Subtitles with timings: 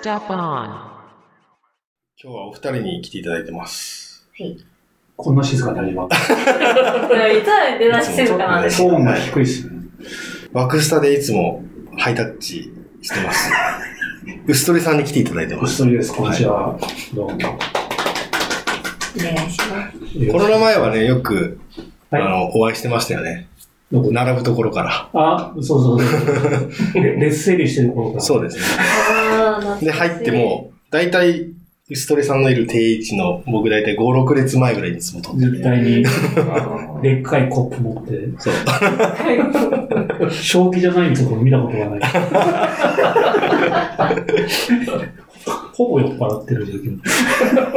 [0.00, 0.88] Step on.
[2.16, 4.26] 今日はお二人に来ていただいてます。
[4.38, 4.56] はい。
[5.16, 6.08] こんな静かに始まる。
[6.08, 9.80] いつは出だし静かなんですトーンが低いっすね。
[10.54, 11.62] ワクスタでいつも
[11.98, 12.72] ハイタッチ
[13.02, 13.50] してます。
[14.46, 15.82] ウストリさんに来ていただいてます。
[15.82, 16.14] お一人です。
[16.14, 16.78] こんにちは。
[17.12, 17.34] どうも。
[17.34, 20.32] お願いします。
[20.32, 21.60] コロナ前はね、よく、
[22.10, 23.49] はいあの、お会いしてましたよね。
[23.92, 25.08] どこ並ぶところから。
[25.12, 26.10] あ、そうそうそう。
[26.94, 28.20] レレッス整理してる頃から。
[28.22, 28.62] そうですね。
[28.78, 31.48] あーで、入って、も、だいたい、
[31.90, 35.46] ウストリさんのいる定位置の、僕だいたい5、6列前ぐらいにいつも撮ってて。
[35.50, 36.04] 絶対に、
[37.02, 38.52] でっかいコップ持って、そう。
[40.30, 42.00] 正気じゃないところ見たことがない。
[45.74, 46.96] ほぼ酔っ払ってる時期。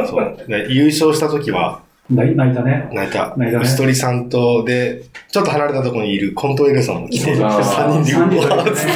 [0.06, 0.36] そう。
[0.46, 2.88] で優勝した時は、泣いたね。
[2.92, 3.34] 泣いた。
[3.36, 8.92] 泣いたねウストリさんと、で、ちょっと離れたところにいるコントエルさんも来て、そうそう3人で、うわーっつって。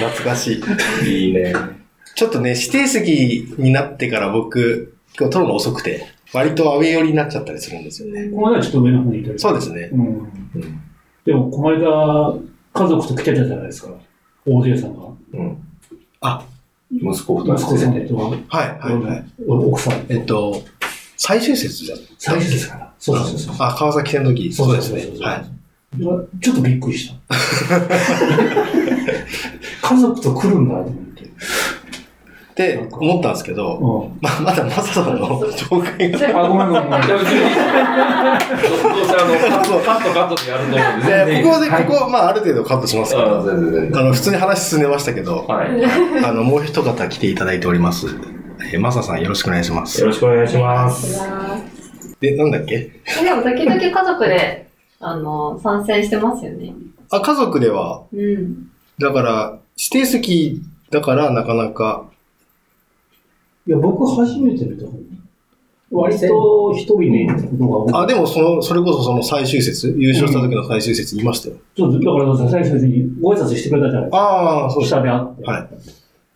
[0.00, 0.62] 懐かし
[1.04, 1.26] い。
[1.26, 1.54] いいね。
[2.14, 8.28] ちょっとね、指定席になってから僕、今日撮るの遅くて、割とアウェイ寄りになっちゃったりするんですよね。
[8.30, 9.90] この間ちょっと上の方にいたりそうですね。
[9.92, 10.06] うん。
[10.06, 10.82] うん
[11.24, 12.34] でも、この間、
[12.72, 13.90] 家族と来てたじゃないですか。
[14.44, 15.04] 大勢さんが。
[15.34, 15.56] うん。
[16.20, 16.44] あ、
[16.90, 19.24] 息子二人息子さんと、はい、はい、はい。
[19.46, 20.04] 奥さん。
[20.08, 20.62] えっと、
[21.24, 21.98] 最終節じゃん。
[22.18, 22.92] 最初ですから。
[22.98, 23.54] そうそうそう。
[23.60, 24.52] あ、川崎戦の時。
[24.52, 25.06] そうですね。
[25.20, 25.44] はい。
[26.02, 26.10] いや
[26.42, 27.14] ちょっとびっくりした。
[29.88, 31.22] 家族と来るんだと思って。
[31.22, 31.26] っ
[32.54, 34.18] て思ったんですけど、うん。
[34.20, 36.18] ままだまささんの紹介が。
[36.44, 37.02] あ、ごめんごめんごめん。
[37.06, 38.36] どうせあ
[39.24, 44.00] の、カットカットカットでやると思うんで、でここで、ここ、まあ、ある程度カットしますけあど、全然全然。
[44.00, 45.68] あの、普通に話進んでましたけど、はい。
[46.24, 48.08] あの、もう一方来ていただいております。
[48.70, 50.06] えー、マサさんよろしくお願いしますよ。
[50.08, 51.20] ろしくお願いしまおす。
[52.20, 52.92] で、なんだっけ？
[53.20, 54.68] えでも、時々家族で、
[55.00, 56.72] あの、参戦してますよね。
[57.10, 58.70] あ、家族では、うん。
[58.98, 62.04] だから、指定席だからなかなか、
[63.66, 64.86] いや、僕初めて見た。
[65.94, 67.92] 割と一人にことが多い。
[68.04, 71.56] あ、でもその、それこそその最終節、優勝した時の最終節言いましたよ。
[71.76, 74.18] そうだからさ、最初にご挨拶してくれたじゃないですか。
[74.18, 74.90] ああ、そうです。
[74.90, 75.44] 下で会って。
[75.44, 75.68] はい。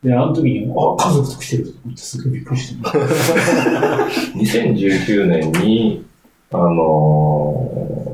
[0.07, 2.83] で、あの時に、あ、家族と来てると思ってすごいびっくりして。
[4.39, 6.05] 2019年に、
[6.53, 7.69] あの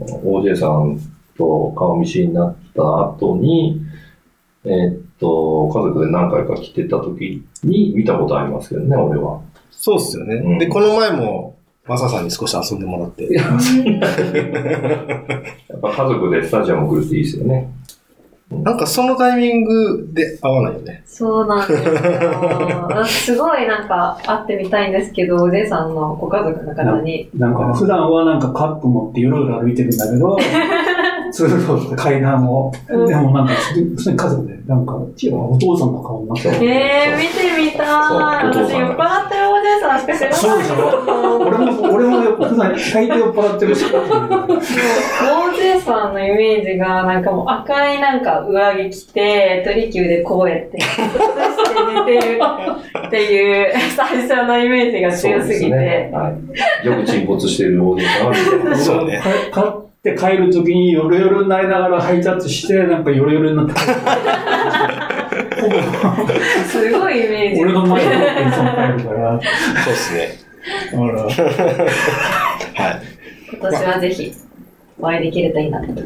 [0.08, 0.98] ー、OJ さん
[1.36, 3.82] と顔見知りになった後に、
[4.64, 9.41] えーっと、家族で何回か来てた時に見たことありますけどね、俺は。
[9.70, 10.36] そうっすよね。
[10.36, 13.31] うんで、この前も、マサさんに少し遊んでもらって。
[13.34, 13.42] や
[15.76, 17.70] っぱ家族でスタジアム来るっていいですよね。
[18.62, 21.02] なんかそのタイミングで合わないよね。
[21.06, 21.92] そうなんですよ。
[22.88, 27.30] 私すごいなんか会ってみたいんですけど、おじいさんのご家族の方に。
[27.34, 30.36] なんか、普段はなんかカップ持っていろいろ歩いてるんだけど、
[31.32, 33.06] 通路と階段を、うん。
[33.06, 36.53] でもなんか、普通に家族で、なんか、違うお父さんの顔になってそう。
[36.65, 37.87] えー、見てみたい。
[38.09, 40.38] そう私酔っ払ってるおじいさんしか知らない。
[40.38, 41.38] そうでしょ。
[41.41, 44.03] 俺も、俺も普段大抵酔っ払ってるし、もう、
[45.53, 51.03] OJ さんのイメージが、なんかもう赤いなんか上着着て、鳥球でこうやって、して
[52.04, 52.41] 寝てる。
[53.06, 56.12] っていう最初のイメージが強すぎて。
[56.84, 58.76] よく沈没してるおじいさんは。
[58.76, 59.06] そう。
[59.06, 59.22] ね。
[60.02, 63.72] 買って帰るときにヨロヨロになりながらハイタッチして、なんかヨロヨロになって、
[66.66, 67.62] すごいイメージ。
[67.62, 69.40] 俺の前でいつも帰るから、
[69.84, 70.38] そうっすね。
[70.90, 71.32] ほら、はい。
[73.52, 74.32] 今年はぜひ、
[74.98, 75.86] お会いできるといいなと。
[75.92, 76.02] 家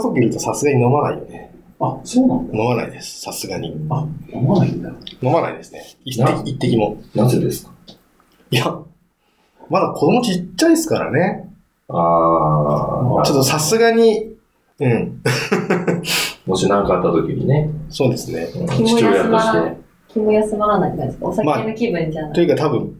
[0.00, 1.50] 族いるとさすがに飲まないよね。
[1.80, 2.58] あ、そうなんだ。
[2.58, 3.22] 飲まないです。
[3.22, 3.74] さすがに。
[3.88, 4.90] あ、飲まないんだ。
[5.22, 5.82] 飲まないですね。
[6.04, 6.26] 一な？
[6.42, 6.98] 滴一滴も。
[7.14, 7.72] なぜですか？
[8.50, 8.78] いや、
[9.70, 11.48] まだ子供ちっちゃいですからね。
[11.92, 14.34] ああ、ちょっとさすがに、
[14.80, 15.20] うん。
[16.46, 18.46] もし何かあった時にね、そうですね。
[18.68, 19.80] 父親として。。
[20.12, 21.26] 気も休まらないじゃないですか？
[21.26, 22.32] お酒の気分じゃない。
[22.32, 22.94] というか多分、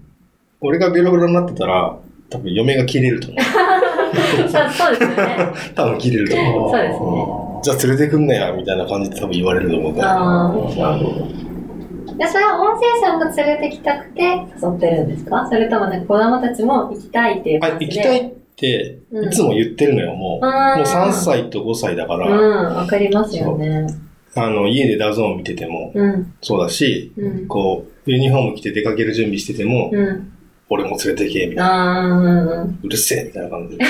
[0.61, 1.97] 俺がベロベロになってたら、
[2.29, 3.41] 多分嫁が切れると思う。
[4.71, 5.17] そうですよね。
[5.75, 6.71] 多分切れると思う。
[6.71, 10.17] そうですねじゃあ連れてくんなや、みたいな感じで多分言われると思うから。
[10.21, 12.17] あなるほど。
[12.17, 15.47] でそれは音声さんが連れてきたくて誘ってるんですか？
[15.51, 17.93] それともね、子供たちも行きたいっていうあ、感じで？
[17.95, 18.99] 行きたいい
[19.33, 20.45] つも言ってるのよ、もう。
[20.45, 23.87] もう3歳と5歳だから、うん、わかりますよね。
[24.35, 30.33] あの、家で DAZN 見ててもうん、そうだし、うん、こう、ユニフォーム着て出かける準備してても、うん。
[30.69, 32.65] 俺も連れてけ、みたいな。
[32.83, 33.85] うるせえ、みたいな感じで。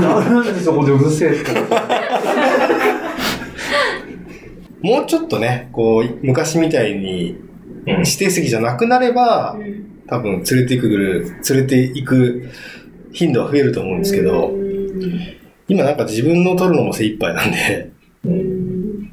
[0.00, 1.50] なんでそこでうるせえって。
[4.82, 7.36] もうちょっとね、こう、昔みたいに
[7.86, 9.56] うん指定席じゃなくなれば、
[10.06, 12.50] 多分連れてくる、連れて行く
[13.12, 14.52] 頻度は増えると思うんですけど、
[15.68, 17.92] 今なんか自分の撮るのも精一杯なんで、
[18.24, 19.12] うん。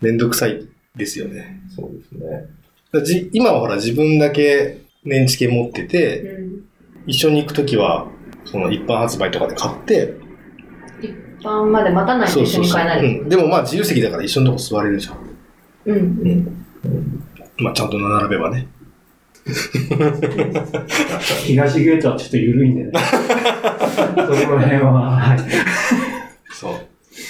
[0.00, 0.62] めんどくさい
[0.96, 1.60] ですよね。
[1.74, 2.46] そうですね。
[2.92, 6.64] だじ今はほら自分だけ年知券持ってて、うん。
[7.06, 8.06] 一緒に行くときは、
[8.44, 10.14] その一般発売とかで買って、
[11.00, 11.10] 一
[11.44, 13.22] 般まで待たないと一緒に買えないです。
[13.22, 13.28] うん。
[13.28, 15.16] でもまあ自由席だから一緒のとこ座れるじゃん。
[15.86, 15.96] うん。
[15.96, 16.64] うん。
[17.58, 18.68] まあちゃんと並べばね。
[21.46, 22.90] 東ゲートはちょっと緩いんでね。
[22.94, 25.38] そこら辺は、はい。
[26.52, 26.72] そう。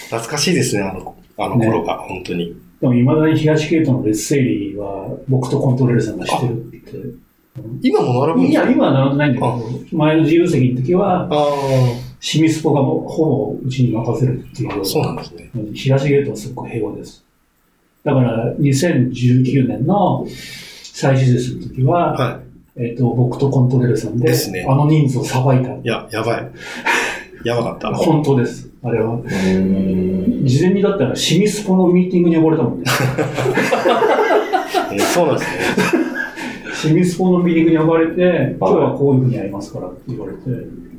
[0.06, 2.54] 懐かしいですね、あの、あの頃が、本当に。
[2.80, 7.22] でも、未だに東ゲートのレッセイリーは、僕とコントロールさんが知ってるって。
[7.82, 11.48] 今も並ぶんいや、今は並んでないんだけど、前の自由席の時は、あ
[12.20, 14.80] シミスポがもうほぼうちに任せるっていう。
[14.80, 15.50] あ、そうなんですね。
[15.74, 17.24] 東ゲートはすごく平和です。
[18.04, 20.26] だから、2019年の
[20.92, 22.40] 再手術の時は、は
[22.76, 25.72] えっ、と、僕とコントレールさんで、ですねあの人数をさばいた。
[25.72, 25.80] い。
[25.82, 26.50] いや、やばい。
[27.44, 27.92] やばかった。
[27.96, 28.68] 本当です。
[28.82, 29.14] あれは。
[29.14, 30.42] うん。
[30.44, 32.84] 事前にだったら、シミスポのミーティングに呼ばれたもんね。
[34.92, 35.58] えそうなんですね。
[36.74, 40.40] シミスポのミーティングに呼ばれて、今日はこういうふうにやりますからって言われて、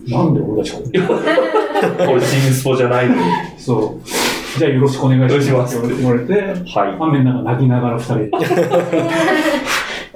[0.07, 1.01] なんで俺たちここに？
[2.07, 3.22] これ、シンスポじゃないのに。
[3.57, 4.60] そう。
[4.60, 8.30] じゃあよろしくお願いしますって言われて、は雨の中泣きながら二人で。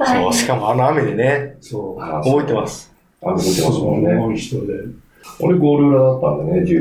[0.07, 2.01] そう、しかもあの雨でね、そう。
[2.01, 2.93] あ覚えてます。
[3.21, 4.13] あ、覚えてますもんね。
[4.15, 4.73] 重い人で。
[5.39, 6.71] 俺ゴール裏だったんでね、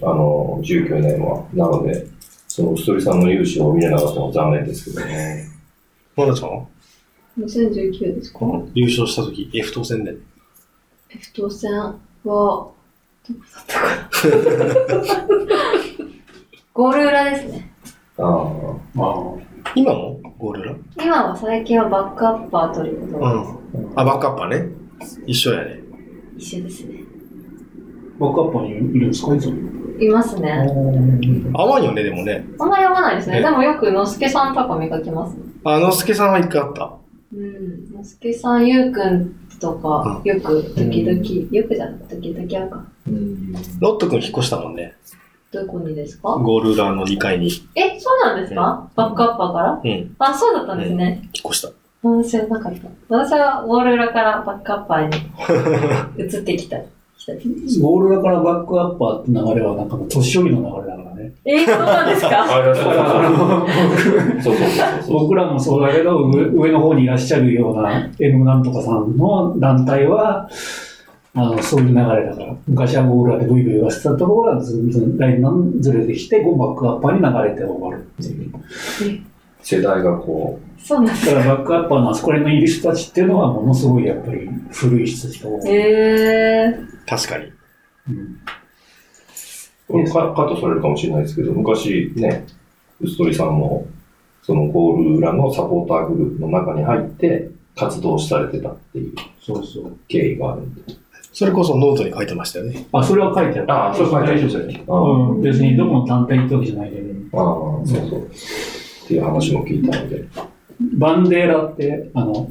[0.00, 1.46] 19、あの、19年は。
[1.52, 2.06] なので、
[2.48, 5.48] その、ストリさんの勇姿を見れなかったのは残念ですけどね。
[6.16, 6.66] まなちゃんは
[7.38, 8.40] ？2019ですか
[8.74, 10.16] 優勝した時、F 当選で。
[11.10, 11.92] F 当選は、
[12.24, 12.72] ど
[13.34, 15.26] こだったかな
[16.72, 17.70] ゴール裏ですね。
[18.18, 18.46] ああ。
[18.94, 20.20] まあ、今も？
[20.38, 20.76] ゴールラ？
[21.02, 23.58] 今は最近はバックアッパー取ることがうん。
[23.96, 24.68] あ、バックアッパーね。
[25.26, 25.80] 一緒やね。
[26.36, 27.00] 一緒ですね。
[28.18, 29.34] バックアッパーにいるんですか？
[29.34, 29.54] いつも。
[29.98, 30.52] いますね。
[31.54, 32.44] 合わんよね、でもね。
[32.58, 33.38] あんまり合わないですね。
[33.38, 35.42] えでもよくのすけさんとか見かけますね。
[35.64, 36.96] あのすけさんは一回あった。
[37.34, 37.92] うん。
[37.92, 41.18] のすけさん、ゆうくんとか、よく時々、
[41.50, 42.86] よくじゃなくて時々会うか。
[43.06, 43.52] うん。
[43.80, 44.94] ロット君引っ越したもんね。
[45.60, 46.30] どこにですか？
[46.36, 47.50] ゴール裏の2階に。
[47.74, 49.80] え、そうなんですか、バックアッパーから？
[49.82, 49.88] うん。
[49.88, 51.28] 引っあ、そうだったんですね。
[51.44, 51.68] 越した。
[52.04, 52.88] うん、知らなかった。
[53.08, 55.16] 私はゴール裏からバックアッパーに
[56.22, 56.78] 移ってきた。
[57.80, 61.32] ゴール裏からバックアッパーって流れはなんかもう年寄りの流れだからね。
[61.44, 62.46] えそうなんですか？
[65.08, 70.48] 僕らもそうだけど、上上の方にいらっしゃるような M なんとかさんの団体は、
[71.36, 72.56] あの、そういう流れだから。
[72.66, 79.22] 昔はゴール裏でブイブイ言わせてたところがずんずんだんだんずれてきて、こうバックアッパーに流れて終わるっていう。
[79.62, 85.68] 世代がこそうなんですだからバックアッパーのあそこら辺のいる人たちっていうのはものすごいやっぱり古い人たちが多い。
[85.68, 85.74] へ
[86.68, 86.74] え
[87.06, 87.44] 確かに。
[88.08, 88.38] うん
[89.88, 92.46] う、カカットされるかもしれないですけど、昔ね、
[93.00, 93.86] ウストリさんも、
[94.42, 99.96] そのゴール裏のサポーターグループの中に入って活動されてたっていうそうそう。
[100.08, 100.82] 経緯があるんで。
[100.88, 100.94] そ
[101.44, 102.86] れこそノートに書いてましたよね。
[102.92, 103.72] あ、それは書いてある。
[103.72, 108.22] あそれ書いてあるうん、別にどこの団体ってわけじゃないけど、ああ、そうそう。
[108.22, 110.24] っていう話も聞いたので。
[110.98, 112.50] バンデーラって、あの、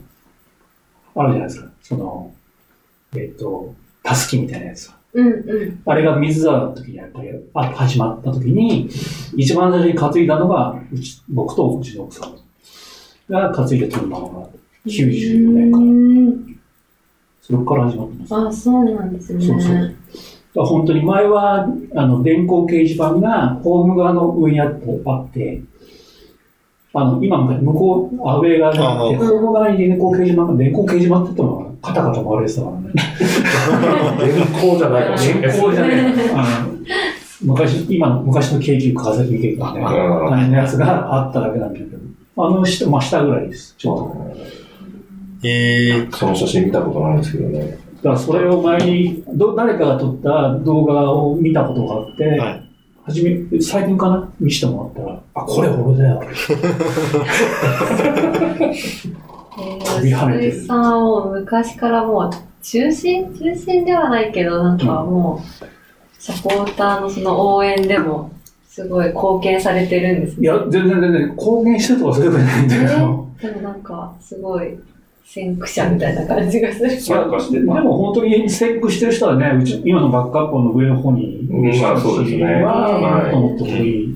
[1.15, 1.69] あるじゃないですか。
[1.81, 2.33] その、
[3.15, 3.73] えっ、と、
[4.03, 4.95] たすきみたいなやつが。
[5.13, 5.81] うんうん。
[5.85, 8.89] あれが水沢の時にやっぱり、あ、始まった時に、
[9.35, 12.35] 一番最初に担いだのが、うち、僕とうちの奥さん
[13.29, 16.54] が担いで取るのが、94年から。
[17.49, 18.35] 年それから始まってます。
[18.35, 19.45] あ、そうなんですね。
[19.45, 19.95] そうそう
[20.55, 25.61] ら本当に前は、あの、電光掲示板がホーム側の上にあって、あって、
[26.93, 32.91] あの、今向かい向こう、アウェー側にあって、あホーム側に電光掲示板が、電光掲示板って言っても、カタカタ回れてたからね。
[34.33, 36.31] 電光じゃないかもしれない電光じゃねえ。
[36.33, 36.75] あの
[37.41, 41.97] 昔、今の、昔の京急川崎見てるからね、うん大変なやつがあっただけなんだけど、
[42.37, 44.54] あの下、真下ぐらいです、ちょうど。
[45.47, 47.77] えその写真見たことないんですけどね。
[47.97, 52.65] だからそれを前にど誰かが撮った動画を見たことがあって、ー、はい。
[53.05, 56.21] 初め、最近かな見せてもらったら、あ、これ俺だよ。
[59.57, 62.31] え飛び跳ねてるさんを昔からもう
[62.63, 65.65] 中心中心ではないけど、なんかもう、
[66.19, 68.31] サポーターのその応援でも、
[68.67, 70.41] すごい貢献されてるんですね。
[70.41, 74.77] いや、全然全然、公言してるとかそういうことじゃないんだけど、でもなんか、すごい、
[75.25, 77.01] 先駆者みたいな感じがする。
[77.01, 77.73] 参加してでた。
[77.81, 84.15] も本当に先駆してる人はね、うち今のバックアップの上の方にいる人まあそうですねは、はいもっともっと多い。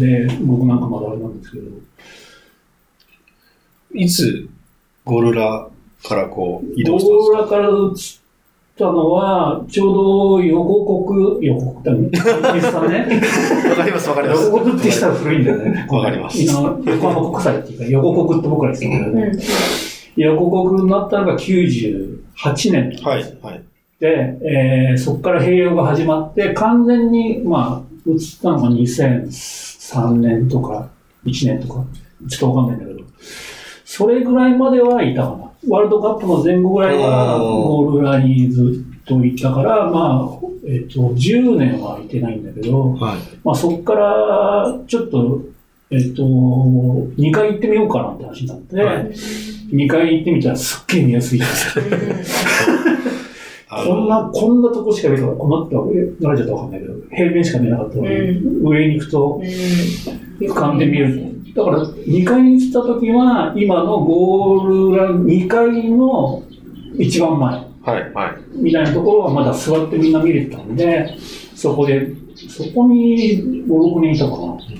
[0.00, 1.64] で、僕なんかまだあれなんですけど、
[3.94, 4.48] いつ、
[5.04, 5.68] ゴルラ
[6.02, 7.94] からこう、移動ゴしたんですかール裏から移っ
[8.78, 9.94] たのは、ちょう
[10.38, 13.20] ど横国、横国って何さんね。
[13.70, 14.44] わかります、わかります。
[14.46, 15.86] 横国ってしたら古いんだよね。
[15.90, 19.22] わかります今横浜国際っていうか、横国って僕ら言ってたけどね。
[19.22, 19.40] うん。
[20.24, 23.62] 横国になったのが98年はい、はい。
[24.00, 30.90] で、えーそこから併用が始まって、完全に、まあ、移ったのが2003年とか、
[31.24, 31.84] 1年とか、
[32.28, 33.08] ちょっとわかんないんだけど、
[33.84, 35.48] それぐらいまではいたかな。
[35.68, 43.18] ワールドカップの前後ぐらいは、うんゴール裏にずっといたから、まあ、えっ、と、10年はいてないんだけど、はい。
[43.42, 45.42] まあ、そこから、ちょっと、
[45.90, 51.40] えっ、と、2回行ってみようかなって話になって、はい2回行ってみたらすっげえ見やすい。
[53.70, 55.40] あこんな、こんなとこしか見えなかった。
[55.40, 55.74] こんなって
[56.24, 59.46] 慣れちゃったらわかんないけど、平面しか見えなかったのに、う上に行くとうん。
[60.46, 61.54] 俯瞰で見える。
[61.54, 66.42] だから、2階に行った時は、今のゴール裏2階の
[66.98, 68.36] 一番前はい、はい。
[68.54, 71.14] みたいなところはまだ座ってみんな見れてたんで、
[71.54, 72.08] そこで、
[72.48, 74.77] そこに5、6人いたかな。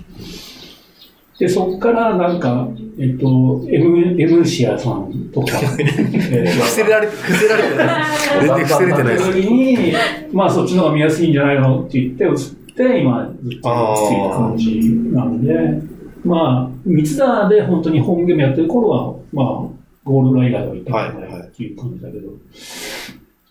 [1.38, 2.68] で、そこからなんか、
[2.98, 7.86] えっと、M、M シアさんとか、 えー伏せられて、伏せられてない。
[8.40, 9.32] 全然伏せれてないです。
[9.32, 9.92] 時に、
[10.32, 14.80] まあそっちの方が見やすいんじゃないのって言って移って、今ずっとついた感じ
[15.12, 15.80] なんで、
[16.24, 22.28] まあ、三田で本当にホームゲームやってる頃は、まあ、ゴール裏以外は行ったことないっていう感じだけど、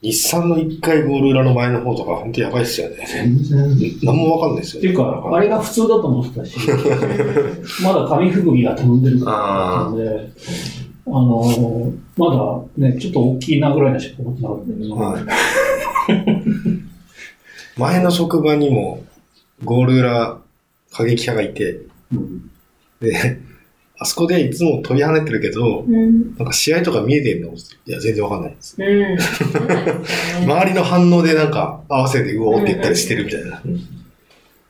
[0.02, 3.06] 日産の一回ゴール裏の前の方とか、本当やばいっすよね。
[3.08, 4.00] 全然。
[4.04, 4.90] 何もわかんないですよね。
[4.90, 6.58] っていうか、あれが普通だと思ってたし、
[7.84, 10.32] まだ紙吹雪が飛んでるからだったので、
[11.08, 12.36] あのま
[12.78, 15.24] だね、ちょっと大きいなぐらいなしか思ってなかったんだけど、はい。
[17.80, 19.04] 前の職場にも、
[19.64, 20.38] ゴール裏
[20.92, 21.82] 過激派がいて、
[22.14, 22.52] うん
[23.00, 23.40] で、
[24.00, 26.36] あそこでいつも飛び跳ねてるけど、うん。
[26.36, 27.50] なんか試合とか見えてんの？
[27.50, 28.76] いや、全然わかんないです。
[28.78, 29.18] うん。
[30.44, 33.62] 周りの反応でなんか合わせてうおーって言ったりしてるみたいな。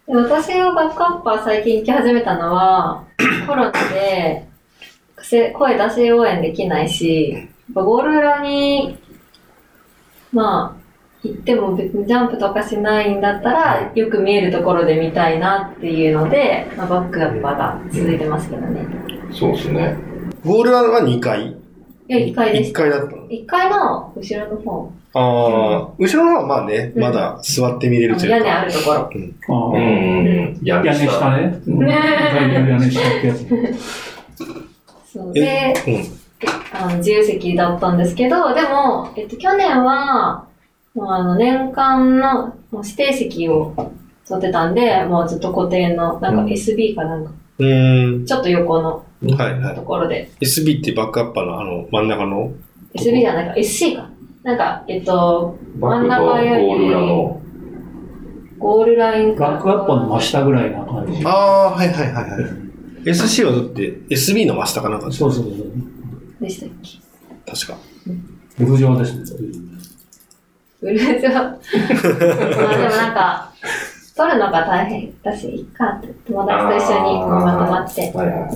[0.07, 3.03] で私がバックアッパー最近行き始めたのは、
[3.45, 4.47] コロナで、
[5.21, 8.97] せ声出し応援できないし、ゴール裏に、
[10.31, 10.87] まあ、
[11.23, 18.85] 行っても別にジャンプとかしないんだったら、よく見えるところで見たいなっていうので、まあ、バックアッパーが続いてますけどね。
[19.31, 19.97] そうですね。
[20.45, 21.55] ゴール裏は2階い
[22.07, 22.81] や、1階でし1た。
[22.81, 28.97] 階だったの？1階の後ろの方、ああ、後ろの方はまあね、うんまだ座って見れあるという屋根あるところ。
[28.97, 30.59] あうあん。
[30.63, 31.61] 屋屋根下ね。
[31.65, 31.97] ね
[32.33, 33.47] 外野屋根下ってやつ。
[35.11, 36.03] そうえで、うん。
[36.71, 40.45] あの自由席だったんですけど、でも、えっと、去年は、
[40.93, 43.73] もうあの、年間のもう指定席を
[44.27, 48.25] 取ってたんで、もうずっと固定の、なんかうん SB かなんか、うーん。
[48.25, 49.81] ちょっと横のはいはいと。
[49.81, 52.53] ころで、SB ってバックアッパーのあの真ん中の
[52.95, 54.09] ？SB じゃないか、SC か。
[54.43, 57.41] なんか、えっと、バックとゴール裏の。
[58.59, 61.21] ゴールラインバックアッパーの真下ぐらいな感じ。
[61.25, 63.09] ああ、はいはいはいはい。
[63.09, 65.53] SC はだって SB の真下かなんかそうそうそう。
[66.41, 67.51] でしたっけ？
[67.51, 67.77] 確か。
[68.59, 69.23] ゴルジョワですね。
[70.81, 71.57] ブルージョまあ
[72.77, 73.53] でもなんか、
[74.17, 78.01] 取るのが大変だし、いっかって、友達と一緒にまとまって。
[78.11, 78.51] はいはいはい。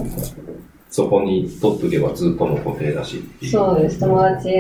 [0.89, 3.24] そこに取っとけばずっとの固定だし。
[3.50, 4.00] そうです。
[4.00, 4.51] 友達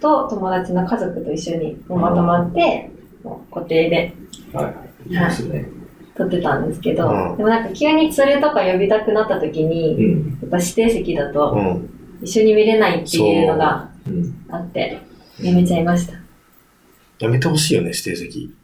[0.00, 2.90] と友達の家族と一緒にまとまって、
[3.22, 4.14] もう固定で
[4.52, 4.74] はいはい。
[5.08, 5.66] いいですね。
[6.16, 10.38] 撮ってたんですけど、うんでもなんか急に連れとか呼びたくなった時に、うん。
[10.40, 11.90] やっぱ指定席だとうん。
[12.22, 14.46] 一緒に見れないっていうのがうん。
[14.48, 15.00] あって、
[15.42, 16.14] やめちゃいました。
[17.18, 18.54] やめてほしいよね、指定席。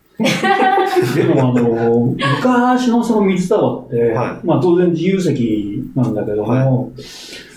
[1.14, 6.92] でも、あの、昔のその水タワーって、はまあ当然自由席なんだけども、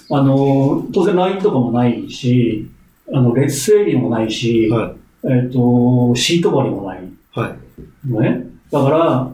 [0.10, 2.70] はあの、当然ラインとかもないし、
[3.12, 4.93] あの、列整理もないし、は
[5.25, 8.10] えっ、と、シート張りもないはい。
[8.10, 8.48] のね。
[8.72, 9.32] だから、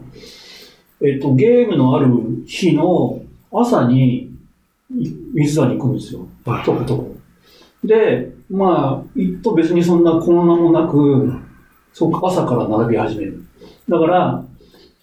[1.02, 2.08] えっ、と、ゲームのある
[2.46, 3.20] 日の
[3.52, 4.30] 朝に
[4.96, 6.26] い水沢に行くんですよ。
[6.44, 6.64] はい。
[6.64, 7.16] とことこ。
[7.84, 11.32] で、まあ、行くと別にそんな混乱もなく、
[11.92, 13.44] そうか朝から並び始める。
[13.88, 14.44] だから、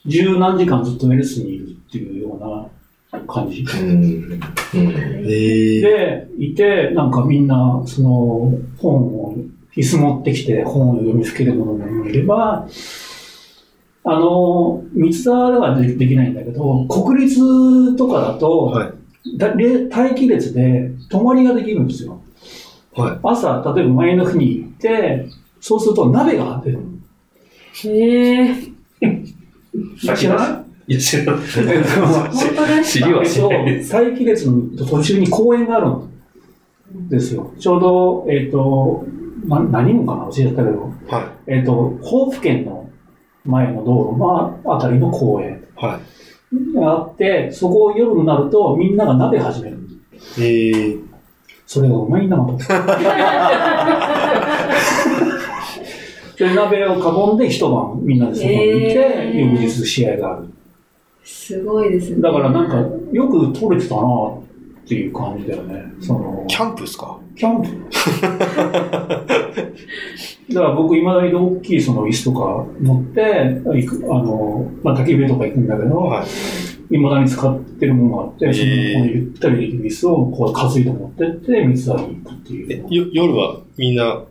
[0.05, 3.61] 十何時間ずっとレッスンにいるっていうような感じ。
[3.61, 4.39] うん。
[4.73, 4.93] うん。
[5.25, 9.35] ええで、いて、なんかみんな、その、本を、
[9.75, 12.67] 椅子持ってきて本を読みふける者もいれば、
[14.03, 19.37] あの、三沢ではでできないんだけど、国立とかだと、はい。
[19.37, 22.21] だれ待機列で泊まりができるんですよ。
[22.95, 23.19] はい。
[23.21, 25.27] 朝、例えば前の日に行って、
[25.59, 26.79] そうすると鍋が出る。
[27.73, 28.55] へえ。
[30.15, 30.93] 知らない？
[30.93, 31.45] いや、知らない。
[32.85, 33.65] 知りはしない。
[33.65, 33.93] です。
[33.93, 37.53] 待機列の途中に公園があるんですよ。
[37.59, 39.05] ちょうど、えっ、と、
[39.45, 42.89] な何もかな教えたけど、はえっ、と、ホープ県の
[43.45, 45.63] 前の道路のあたりの公園
[46.73, 49.77] があって、そこを夜になるとみんなが鍋始める。
[49.77, 49.79] い。
[50.39, 51.01] えー、
[51.65, 52.63] それがうまいな、また。
[56.37, 56.95] で、鍋を
[57.31, 58.63] 囲んで一晩みんなで外にいて、
[58.99, 60.47] へー翌日試合がある。
[61.23, 62.21] すごいですね。
[62.21, 62.77] だからなんか、
[63.11, 64.05] よく撮れてたなっ
[64.87, 65.83] ていう感じだよね。
[65.99, 67.17] その、キャンプですか？
[67.35, 67.67] キャンプ
[70.53, 76.27] だから僕、いまだに大きいその椅子とか持って、行く、あの、まあ、焚き火とか行くんだけど、はい。
[76.95, 82.85] いまだに使ってるものがあって、そのへーこのゆったりできる椅子をこう担いで持ってって、三つに行くっていう。
[83.11, 84.21] 夜はみんな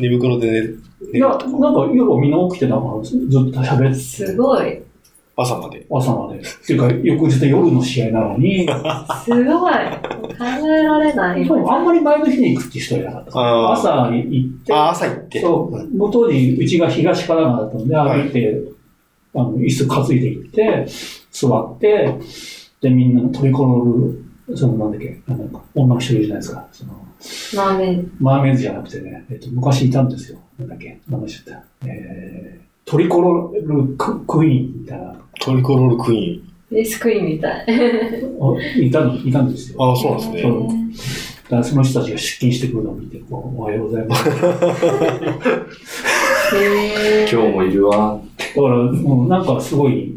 [0.00, 1.48] 寝袋で寝るいや、なんか
[1.92, 4.82] 夜はみんな起きてたからずずっと喋ってすごい。
[5.36, 5.86] 朝まで。
[5.90, 6.40] 朝まで。
[6.40, 8.68] っていうか、翌日夜の試合なのに、
[9.24, 9.74] すごい。
[10.32, 11.44] 考えられない。
[11.44, 13.72] でもあんまり前の日に行くって人はいなかった。
[13.72, 15.40] 朝行って、あ、朝行って。
[15.40, 18.60] そう、もう当時、うちが東神奈川だったので、はい歩いて、
[19.34, 20.86] あの、椅子担いで行って、
[21.30, 22.14] 座って、
[22.82, 26.66] で、みんなトリコロール、その、なんだっけ、なんか、女の人いるじゃないですか。
[26.72, 26.92] その、
[27.54, 30.38] マーメイマーメイズじゃなくてね、えっと、昔いたんですよ。
[30.58, 31.62] なんだっけ、名前知った。
[31.86, 36.76] えー、トリコロールククイーンみたいな、トリコロールクイド。
[36.76, 37.66] レースクイーンみたい。
[37.68, 39.78] あいたの、いたんですよ。
[39.78, 39.92] ーン。
[39.92, 41.30] あ、そうなんですね。
[41.44, 44.30] だからその人たちが出勤してくるのを見て、こう、おはようございます。
[47.30, 48.20] 今日もいるわ。
[48.56, 50.16] ら、もうなんかすごい、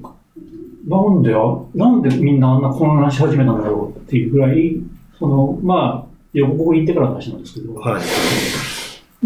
[0.88, 4.80] なんでよ、なんでみんなあんな混乱し始めたんだろうっていうぐらい、
[5.18, 8.02] その、まあ、横国行ってからの話なんですけど、はい。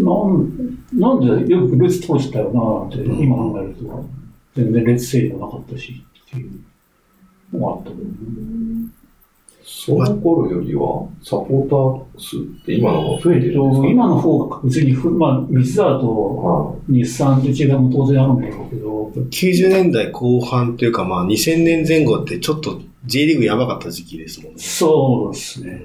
[0.00, 4.04] なんなんでよく列通してたよなって、今考えると、
[4.54, 6.60] 全然列整理もなかったし、っていう
[7.52, 8.08] のがあったけどね。
[9.70, 13.88] その頃よりは、サポーター数って今の方が増えてるんですか？
[13.88, 24.58] 今の方が確実にふ、まあ、三沢とは日産と違いも当然あるんだろうけど、90年代後半というか、まあ2000年前後ってちょっと J リーグやばかった時期ですもんね。
[24.60, 25.82] そうですね。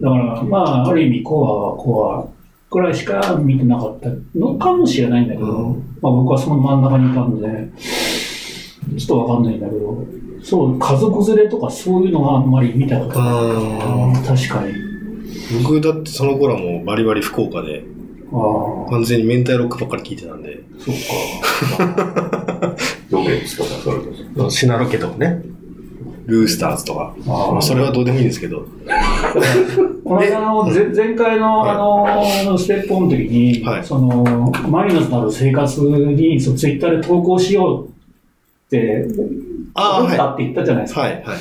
[0.00, 10.04] だから、まあ、ある意味、コアはコアくらいしか見てなかったのかもしれないんだけど、うんまあ僕はその真ん中にいたんで、ちょっとわかんないんだけど、
[10.42, 14.22] そう、家族連れとかそういうのはあんまり見たことない。
[14.26, 14.74] 確かに。
[15.62, 17.84] 僕だってその頃はもうバリバリ福岡で、
[18.32, 20.94] ああ、完全に明太ロックばっかり聞いてたんで、そっ
[21.78, 22.76] か。
[23.10, 24.04] ロケですかそれこ
[24.36, 24.50] そ。
[24.50, 25.42] シナロケとかね、
[26.26, 28.66] ルースターズとか、まあそれはどうでもいいんですけど、
[30.04, 31.74] この間の前前回のあ
[32.44, 37.90] のステップオンの時に、はいそのマリノスのある生活にそうツイッターで投稿しようっ
[38.70, 39.06] て。
[39.74, 41.00] 思ったって言ったじゃないですか。
[41.00, 41.38] はい、はい、はい。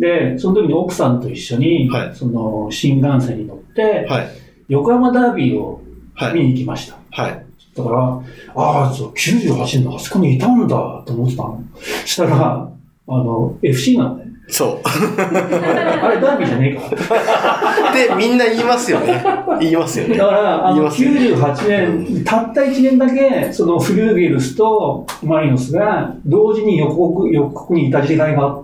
[0.00, 4.28] で、その時に奥さんと一緒に、はいその新幹線に乗って、はい、
[4.68, 5.82] 横浜ダービーを
[6.20, 6.98] はい、見に行きました。
[7.10, 7.46] はい。
[7.74, 8.22] だから、
[8.54, 11.64] ああ、そう、98年のあそこにいたんだと思ってたの。
[12.04, 12.70] したら、
[13.12, 14.36] あの、FC なんだよね。
[14.46, 14.78] そう。
[14.86, 17.92] あれダービーじゃねえから。
[17.92, 19.20] で、みんな言いますよね。
[19.60, 20.26] 言いますよねだ。
[20.26, 28.60] から、あの、言いますよね98年、たった1年だけ、そのフルーゲルスとマリノスが同時に予告、予告にいた時代が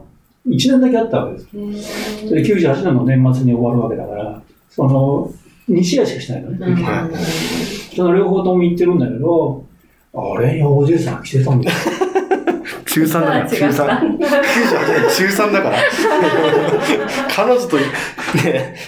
[0.46, 2.28] 1年だけあったわけです。
[2.28, 5.30] それで98年の年末に終わるわけだから、その、
[5.68, 6.58] 2試合しかしないのね。
[7.96, 9.64] その両方とも言ってるんだけど、
[10.14, 11.76] あれにおじいさん来てたんだよ。
[12.96, 14.16] 中3だから、中3。
[14.16, 15.76] 98年中3だから。
[17.28, 17.82] 彼女と、ね、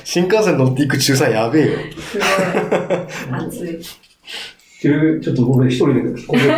[0.03, 1.79] 新幹線乗っていく中3やべえよ。
[2.01, 2.29] すごい。
[3.47, 3.79] 熱い。
[4.81, 6.47] ちょっと俺一人で聞こえる。
[6.49, 6.51] い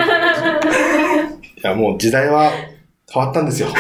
[1.63, 2.53] や、もう時代は
[3.13, 3.69] 変わったんですよ。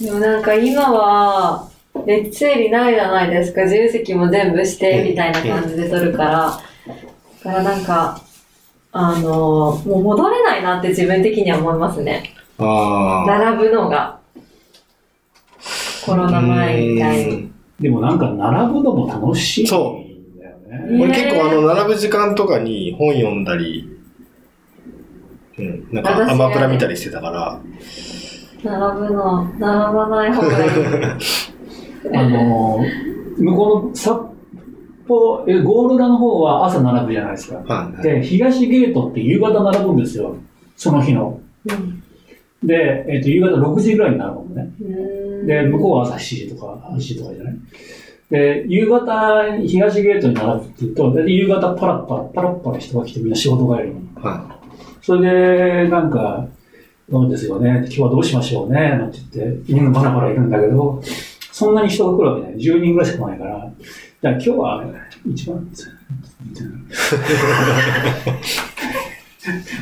[0.00, 1.68] でもなんか今は、
[2.06, 3.62] 列整理ないじゃないですか。
[3.62, 6.60] 自由席も全部して、みたいな感じで取るから。
[7.44, 8.20] だからなんか、
[8.94, 12.34] あのもう戻れないなって自分的には思いますね。
[12.58, 13.26] ああ。
[13.26, 14.20] 並ぶのが。
[16.04, 17.52] コロナ前みたいに。
[17.80, 21.02] でもなんか並ぶのも楽しいんだそよね。
[21.02, 23.88] 俺結構あの、並ぶ時間とかに本読んだり、
[25.58, 27.60] うん、なんか私アマプラ見たりしてたから、
[28.62, 30.70] 並ぶの、並ばない方がいい。
[32.14, 32.84] あの、
[33.38, 34.31] 向こうの札
[35.06, 37.56] 幌、えゴール裏の方は朝並ぶじゃないですか。
[37.66, 38.02] はい。
[38.02, 40.36] で、東ゲートって夕方並ぶんですよ。
[40.76, 41.40] その日の。
[41.66, 42.02] うん
[42.64, 44.72] で、えっ、と、夕方6時ぐらいに並ぶのね。
[45.46, 47.54] で、向こうは朝7時とか8時とかじゃない？
[48.30, 53.96] で、夕方、東ゲートに並ぶって言うと、大体夕方パラッパラ、パラッパラ人が来てみんな仕事帰りに。
[54.14, 54.58] は
[55.02, 56.46] それで、なんか、
[57.10, 61.02] そうですよね、今日はどうしましょうね、なんて言って、みんなバラバラいるんだけど、
[61.50, 62.54] そんなに人が来るわけない。
[62.54, 63.72] 10人ぐらいしか来ないから、
[64.22, 64.84] じゃあ今日は
[65.26, 65.68] 一番、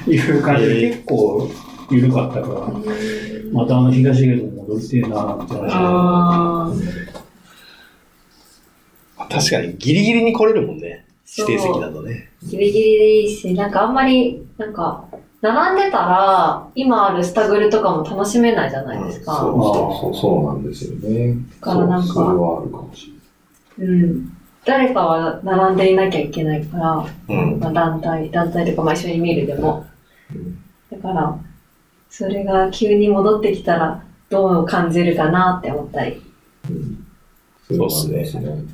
[0.06, 1.50] いう感じで結構
[1.90, 2.54] 緩かったから、
[3.52, 6.72] またあの東ゲートに戻りてえなって話あ
[9.18, 9.26] あ。
[9.28, 11.04] 確かにギリギリに来れるもんね。
[11.36, 12.30] 指定席だとね。
[12.42, 15.04] ギリギリでいいし、なんかあんまり、なんか、
[15.42, 19.36] 並んでたら、今あるスタグルとかも楽しめないじゃないですか。
[19.36, 21.36] そうそうそう、そうなんですよね。
[21.60, 23.19] だからなんかそれはあるかもし
[23.80, 24.32] うん。
[24.64, 27.58] 誰かは並んでいなきゃいけないから、うん。
[27.58, 29.86] まあ、団体、団体とか、まあ、一緒に見るでも。
[30.90, 31.38] だから、
[32.10, 36.22] それが急に戻ってきたら、どう感じるかなって思ったり。
[37.70, 37.90] れない。
[37.90, 38.64] そうですね。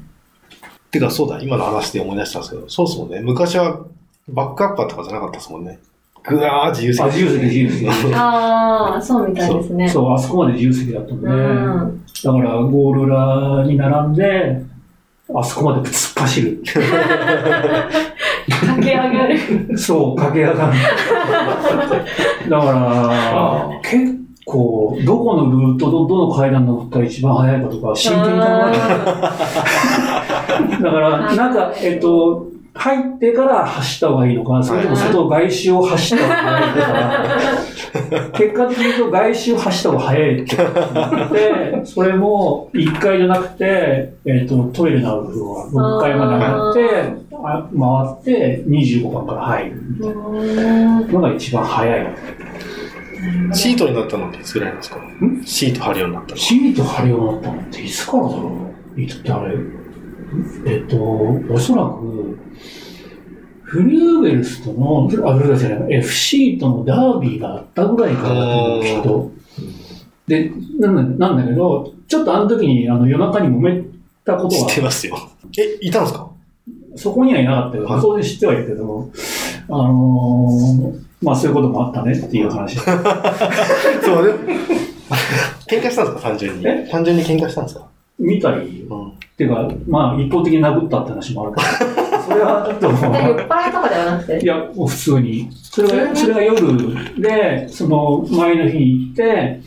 [0.90, 3.20] てかそうだ、今の話で思い出したんですけど、そうっすもんね。
[3.20, 3.84] 昔は
[4.28, 5.78] バックアッパーとかじゃなかったですもんね。
[6.24, 7.02] ぐわー自由席。
[7.04, 8.14] あ、自由席、自由席。
[8.14, 9.88] ああ、そうみたいですね。
[9.88, 12.04] そう、あそこまで自由席だったんで、うん。
[12.24, 14.62] だからゴール裏に並んで、
[15.34, 16.62] あそこまで突っ走る。
[18.48, 19.78] 駆け上がる。
[19.78, 20.72] そう、駆け上がる。
[22.48, 29.20] だから、結構、どこのルート、どどの階段登ったら一番早いかとか、真剣に考えてあ
[30.80, 36.70] だから、なんか、えっと、入ってから走った方がいいのか、それとも外外周を走った方が早い
[38.20, 40.64] のか、 結果的に言うと外周を走った方が早いってな
[41.26, 46.80] って、それも1回じゃなくて、えっと、トイレのあるフロア6階まで上がって、
[47.32, 47.68] あ
[48.24, 52.06] 回って25番から入るーのが一番早い。
[53.52, 54.98] シートになったのっていつぐらいなんですか？
[55.44, 56.36] シート貼るようになったの。
[56.36, 58.52] シート貼るようになったのっていつからだろ
[58.96, 59.00] う？
[59.00, 59.54] いつってあれ？
[60.66, 60.96] えっと、
[61.50, 62.38] おそらく、
[63.62, 69.32] フリューベルスとの、あ、フリューベルスじゃない、FC とのダービーがあったぐらいからだと思う、きっと。
[70.26, 73.82] で、なんだなんだけど、ちょっとあの時にあの夜中に揉め
[74.24, 75.16] たこと知はってますよ。
[75.58, 76.28] え、いたんですか？
[76.96, 77.84] そこにはいなかったよ。
[77.84, 79.10] はい当然知ってはいるけど、
[79.68, 82.76] あのーまあそういうこともあったねっていう話。
[82.78, 84.32] そうね。
[85.68, 86.28] 喧嘩したんですか？
[86.28, 86.88] 単純にえ？
[86.90, 87.86] 単純に喧嘩したんですか？
[88.18, 89.12] 見たり、うん。
[89.36, 95.48] っていうか、まあ一方的に殴ったって話もあるから、それはちょっともうえ 酔っ払いとかではなくていや、もう普通に。
[95.52, 99.60] それが、それが夜で、その前の日に行って、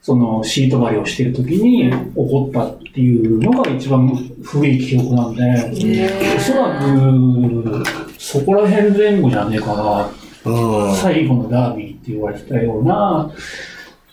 [0.00, 4.08] そのシート張りをしてる時に起こったっていうのが一番
[4.42, 5.42] 古い記憶なんで、
[6.36, 7.84] おそらく、
[8.16, 10.10] そこら辺前後じゃねえかな。
[10.50, 10.94] うん。
[10.94, 13.30] 最後のダービーって言われてたような、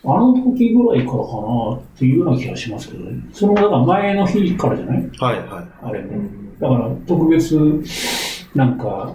[0.05, 3.23] あの時ぐらいからかなっていうような気がしますけどね。
[3.31, 5.09] その、だから前の日からじゃない？
[5.17, 5.65] はいはい。
[5.81, 6.01] あれ。
[6.01, 6.07] も。
[6.59, 7.57] だから特別、
[8.55, 9.13] なんか、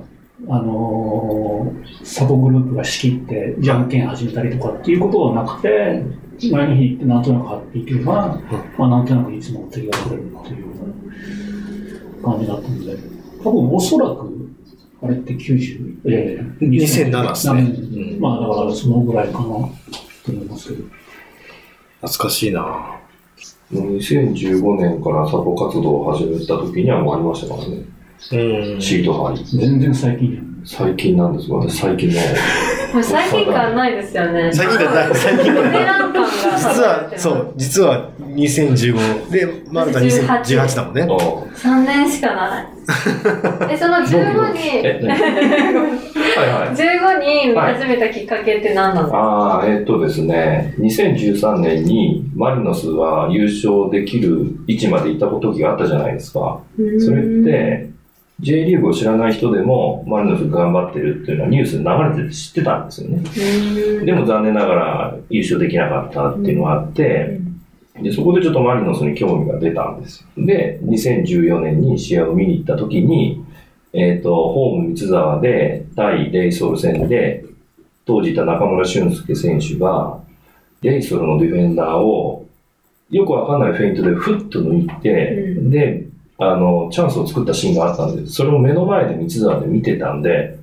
[0.49, 6.03] あのーサブグループが仕切って、じゃんけん始めたりとかっていうことはなくて、
[6.51, 8.41] 前の日行ってなんとなく張っていけば、
[8.79, 10.67] まあなんとなくいつもの釣りが取れるっていうよ
[12.23, 12.97] うな感じだったんで、
[13.45, 14.49] 多分おそらく、
[15.03, 18.17] あれって90、いやいやいや、2007ですね。
[18.21, 19.45] まあだからそのぐらいかな。
[19.47, 19.71] と
[20.33, 20.85] 思いますけど。
[22.01, 22.61] 懐かしいな
[23.71, 27.85] もう2015年からサポ活動を始めた時にはもうありましたからね。
[28.33, 28.81] うん。
[28.81, 29.45] シート貼り。
[29.45, 30.48] 全然最近じゃん。
[30.65, 31.59] 最近なんですよ。
[31.59, 32.15] 私最近の。
[32.95, 34.51] もう最近感ないですよね。
[34.53, 35.99] 最近がない、最近がベテない。
[36.59, 41.03] 実は、そう、実は2015で、マルタ2018だもんね。
[41.03, 42.67] 3年しかない。
[43.71, 45.11] え、その15に、え、何？
[45.11, 46.75] はいはい。
[46.75, 56.61] 15に見始めたきっかけって何なの、ああ、えっとですね、2013年にマリノスは優勝できる位置まで行った時があったじゃないですか。
[57.01, 57.91] それって、
[58.41, 63.17] J リーグを知らない人でもマリノスが頑張ってるっていうのはニュースで流れてて知ってたんですよね。
[63.17, 67.41] うんでも残念ながら優勝できなかったっていうのがあって、
[68.03, 70.47] で、そこでちょっとマリノスに興味が出たんですよ。
[70.47, 73.45] で、2014年に試合を見に行った時に、
[73.93, 77.45] えっ、と、ホーム三沢で対レイソル戦で、
[78.05, 80.21] 当時いた中村俊輔選手が、
[80.83, 82.47] レイソルのディフェンダーを、
[83.11, 86.08] よくわかんないフェイントでふっと抜いて、うで、
[86.39, 90.59] あの、チャンスを作ったシーンがあったんで、それを目の前で三沢で見てたんで、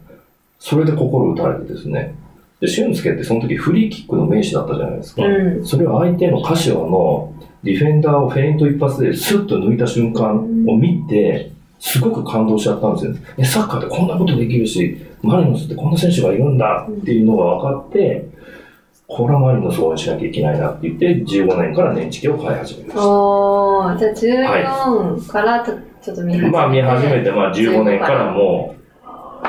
[0.59, 2.15] それで心打たれてですね。
[2.61, 5.23] で、俊介ってその時フリーキックの名手だったじゃないですか。
[5.23, 5.65] うん。
[5.65, 7.33] それを相手の柏の
[7.63, 10.35] ディフェンダーをフェイント一発でスッと抜いた瞬間
[10.67, 13.15] を見て、すごく感動しちゃったんですよ。
[13.37, 18.29] えサッカーでこんなことできるし、マリノスってこんな選手がいるんだっていうのが分かって、
[19.07, 24.13] これはマリノスを応援しなきゃいけないなって言って、15年から年チケを買い始めましおー、じゃあ
[25.21, 26.39] 14からちょちょっと見始た。
[26.39, 26.51] めて。
[26.51, 28.75] まあ見始めて、まあ15年からも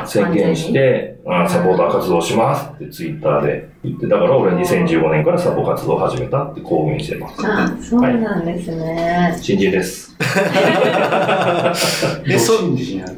[0.02, 7.36] う、宣言して、あサポーター活動しますってツイッターで言って、だから俺は2015年からサポ活動を始めたって公言してます。
[7.46, 9.34] あ、そうなんですね。
[9.40, 10.14] 新人です。
[12.28, 13.08] え、そ、信じしない。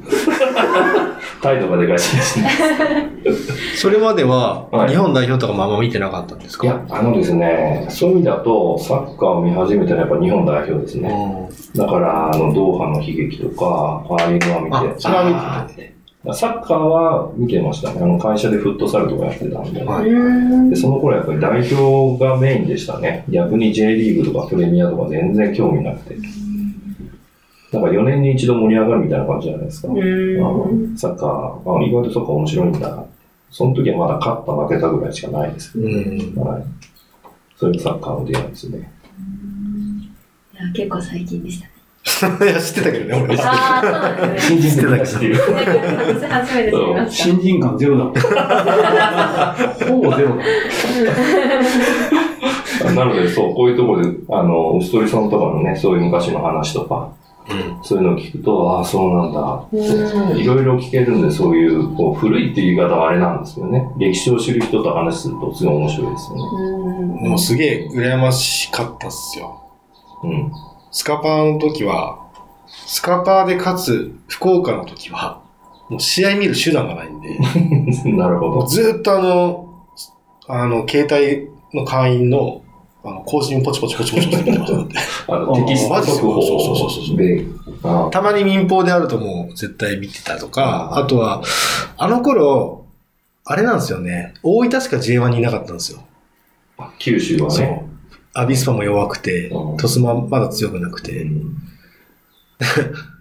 [1.42, 3.78] 態度がでかい新人です。
[3.82, 6.66] それまでははい日本代表とかもあんま見てなかったんですか？
[6.66, 11.08] いや、あのですね、そういう意味だと、サッカーを見始めたのはやっぱ日本代表ですね。
[11.10, 15.92] うんだから、あの、ドーハの悲劇とか、ああいうのは見て、あそれは見て
[16.26, 18.00] たサッカーは見てましたね。
[18.02, 19.84] あの、会社でフットサルとかやってたんで。
[19.84, 23.24] はうーんで、その頃やっぱり代表がメインでしたね。
[23.28, 26.16] 逆に J リーグとかプレミアとか全然興味なくて。
[27.72, 29.88] なんか4年に一度盛り上がるみたいな感じじゃないですか。
[29.88, 33.04] サッカー、あ意外とサッカー面白いんだ。
[33.50, 35.78] その時はまだ勝った負けたぐらいしかないです。
[35.78, 36.34] うん。
[36.36, 36.64] はい。
[37.56, 38.78] そういうサッカーの出会いですね。
[38.78, 41.72] いや、結構最近でしたね。
[42.50, 43.42] いや、知ってたけどね、俺は。
[43.44, 44.60] ああ、そうなんですね。
[44.60, 45.34] 新人で知ってる。
[45.36, 47.10] 私初めて知りました。
[47.10, 48.04] 新人感ゼロだ。
[49.88, 50.42] ほぼゼロだ。
[52.94, 57.12] なので、そう、こういうところで、あの、ウストリソンとかのね、そういう昔の話とか、
[57.82, 59.66] そういうのを聞くと、ああ、そうなんだ。
[59.72, 63.90] うんいろいろ聞けるんで、そういう、こう、古いっていう言い方はあれなんですけどね。
[63.96, 66.42] 歴史を知る人と話すると、すごい面白いですよね。
[66.72, 69.60] うんでもすげえ羨ましかったっすよ。
[70.22, 70.52] うん。
[70.92, 72.28] スカパーの時は、
[72.68, 75.42] スカパーで勝つ福岡の時は、
[75.88, 77.38] もう試合見る手段がないんで、
[78.12, 78.52] なるほど。
[78.56, 79.68] もうずーっとあの、
[80.46, 82.62] あの、携帯の会員の、
[83.04, 84.94] あの、更新をポチポチポチポチポチ見てましたって。
[85.28, 87.46] あの、テキスト速報そうそうそうそうで、
[88.10, 91.42] たまに民放であるともう絶対見てたとか、あとは、
[91.96, 92.86] あの頃、
[93.44, 94.34] あれなんですよね。
[94.42, 96.00] 大分しか J1 にいなかったんですよ。
[96.98, 97.88] 九州はそうね。。
[98.34, 101.56] アビスパも弱くてうん、トスマまだ強くなくうて、ん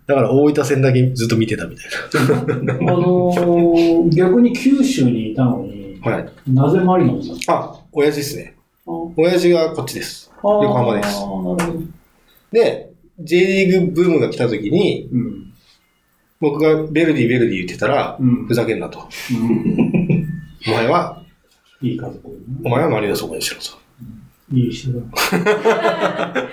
[0.05, 6.29] だから大分戦だけずっと見てたみたいあのー、逆に九州にいたのに、はい。
[6.51, 8.56] なぜマリノスあ、親父ですね。
[8.87, 10.31] た親父がこっちです。
[10.43, 11.25] 横横浜です。
[12.51, 15.53] で、J リーグブームが来た時に、うん。
[16.39, 19.07] 僕がベルディベルディ言ってたら、うんふざけんなと。
[19.31, 20.27] うん。
[20.67, 21.23] お前は、
[21.81, 22.21] いい家族。
[22.63, 23.77] お前はマリノス応援しろと。
[24.53, 24.99] いい人だ。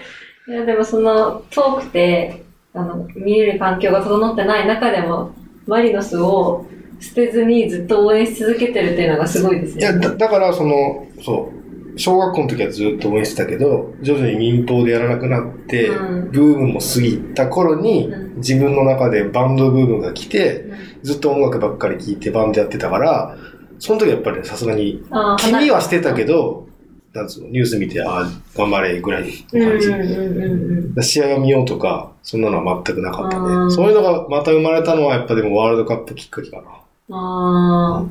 [0.48, 2.42] いや、でもその、遠くて、
[2.72, 5.32] あの、見れる環境が整ってない中でも、
[5.66, 6.66] マリノスを
[7.00, 9.80] 捨てずにずっと応援し続けてるっていうのがすごいですね。
[9.80, 11.53] いや、だだから、その、そう、
[11.96, 20.64] 小学校の時はずっと応援してたけど、徐々に民放でやらなくなって、うんブームも過ぎた頃に、うん自分の中でバンドブームが来て、
[21.04, 23.36] ずっと音楽ばっかり聴いてバンドやってたから、
[23.78, 25.04] その時はやっぱりねさすがに、
[25.38, 26.66] 気にはしてたけど、
[27.12, 29.86] なんつうの、ニュース見て、ああ、頑張れぐらいの感じ。
[29.86, 33.70] うんうんうんうん試合を見ようとか、そんなのは全くなかったね。
[33.70, 36.62] そういうのがまた生まれたのは、やっぱでもワールドカップきっかけかな。
[36.62, 37.14] うん。
[37.14, 38.04] あ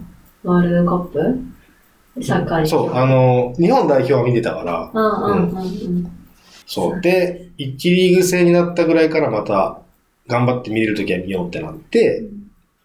[0.45, 1.19] あ、ワールドカップ？
[2.21, 2.69] サッカーに。
[2.69, 5.63] そう、あの、日本代表は見てたから、うんうんうんう
[5.99, 6.11] ん。
[6.65, 7.01] そう。
[7.01, 9.79] で、1リーグ制になったぐらいからまた、
[10.27, 12.23] 頑張って見れるときは見ようってなって、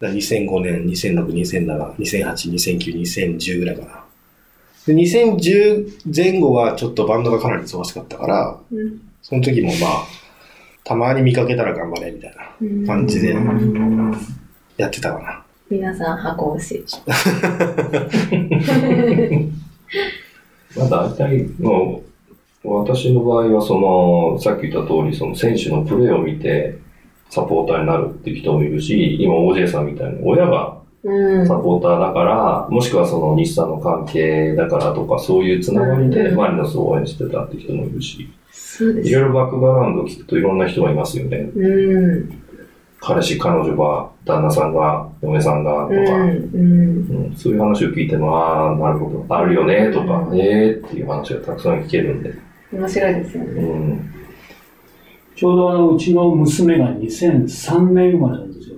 [0.00, 4.04] だから2005年、2006、2007、2008、2009、2010ぐらいかな。
[4.86, 10.06] で、2010前後はちょっとバンドがかなり忙しかったから、うんその時もまあ、
[10.84, 13.36] たまに見かけたら頑張れみたいなうん感じで
[14.78, 15.44] やってたかな。
[15.70, 16.82] 皆さん箱推し。
[20.76, 22.02] まあ大体、も
[22.64, 26.78] う、私の場合は、その、さっき言った通り、その選手のプレーを見て、
[27.30, 31.46] サポーターになるっていう人もいるし、今 OJ さんみたいな、親がうん。
[31.46, 38.28] サポーターだから、もしくはその日産の関係だからとか、そういうつながりでうんマリノスを応援してたって人もいるし。
[38.80, 41.50] いろいろバックグラウンドを聞くといろんな人がいますよね。
[41.54, 42.42] うん。
[43.08, 45.94] 彼氏、彼女が、旦那さんが、嫁さんが、とか、
[47.38, 52.34] そういう話を聞いても、ああ、なるほど、あるよね、とか、うんええっていう話がたくさん聞けるんで。
[52.70, 53.62] 面白いですようね。
[53.62, 54.14] ん。
[55.34, 58.76] ちょうどあの、うちの娘が2003年生まれなんですよ。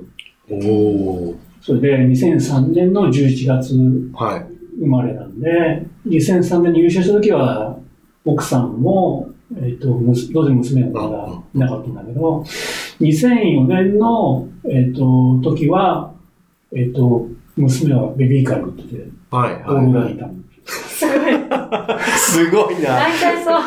[0.49, 1.37] おー。
[1.61, 3.75] それで2003年の11月
[4.15, 4.47] はい。
[4.79, 7.77] 生まれなんで、2003年に優勝した時は、
[8.25, 9.29] 奥さんも、
[9.61, 12.45] えっ、と、むす当時娘がまだいなかったんだけど、
[13.01, 16.13] 2004年の、えっ、と、時は、
[16.75, 19.55] えっ、と、娘はベビーカーに乗ってて、はい。
[19.55, 20.35] オール裏にいたの。
[20.67, 21.33] すごい。
[22.19, 22.97] すごいな。
[22.97, 23.63] 大体そう。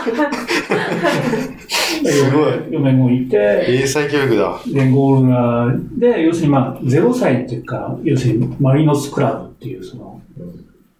[2.06, 2.54] すごい。
[2.72, 4.60] 嫁もいて、英才教育だ。
[4.67, 10.22] で、ゴール裏で、要するにまあ、0歳っていうか、要するにマリノスクラブっていう、その、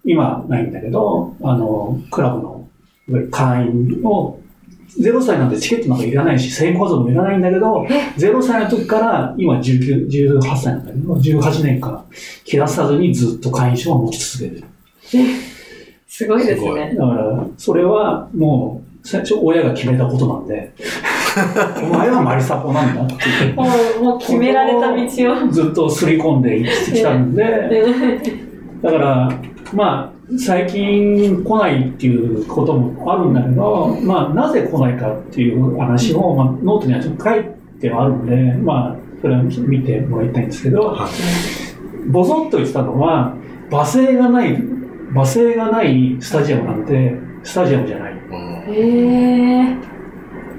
[0.06, 2.67] 今ないんだけど、あの、クラブの
[3.10, 4.39] いわゆる会員を
[4.99, 7.84] 0歳なんてチケットなんかいらないし、成功像もいらないんだけど、
[8.17, 12.06] 0歳の時から、今19、18歳なんだけど、18年間、
[12.43, 14.67] 切らさずにずっと会員証を持ち続けてる。
[16.08, 16.95] すごいですね。
[16.95, 20.71] だから、それはもう、最初親が決めたことなんで、
[21.84, 23.65] お前はマリサポなんだって言っても
[23.99, 25.51] う、もう決められた道を。
[25.51, 27.43] ずっと刷り込んで生きてきたんで、
[28.82, 29.39] だから、
[29.73, 37.43] まあ、最近来ないっていうこともあるんだけど、まあ、なぜ来ないかっていう話を、まあ、ノートにはちょっと書い
[37.80, 41.12] てはあるんで、まあ、それは見てもらいたいんですけど、はい
[42.08, 43.36] ボソッと言ってたのは、
[43.69, 44.58] 罵声がない、
[45.12, 48.17] 罵声がないスタジアムなんて、スタジアムじゃないっ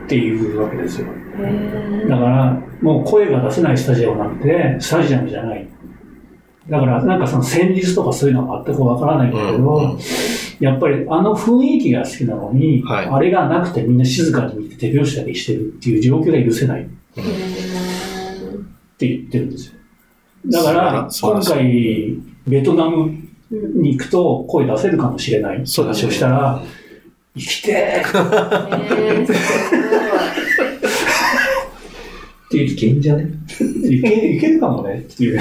[0.08, 1.08] ていうわけですよ。
[1.38, 5.68] へだから、もう声が出せないスタジアムなんて、スタジアムじゃない。
[6.68, 9.98] だから、なんかその戦術とかそういうのは全くわからないんだけど、うん
[10.60, 13.06] やっぱりあの雰囲気が好きなのに、はい。
[13.06, 16.86] あれがなくてみんな静かに見て手拍子だけしてるっていう状況が許せないっ
[18.96, 19.74] て言ってるんですよ。
[20.46, 23.10] だから、今回、ベトナム
[23.50, 26.62] に行くと声出せるかもしれないって話をしたら、
[27.36, 29.26] 生きてー
[32.64, 33.28] っていけんじゃね？
[33.84, 35.40] いけいけるかもねっていう。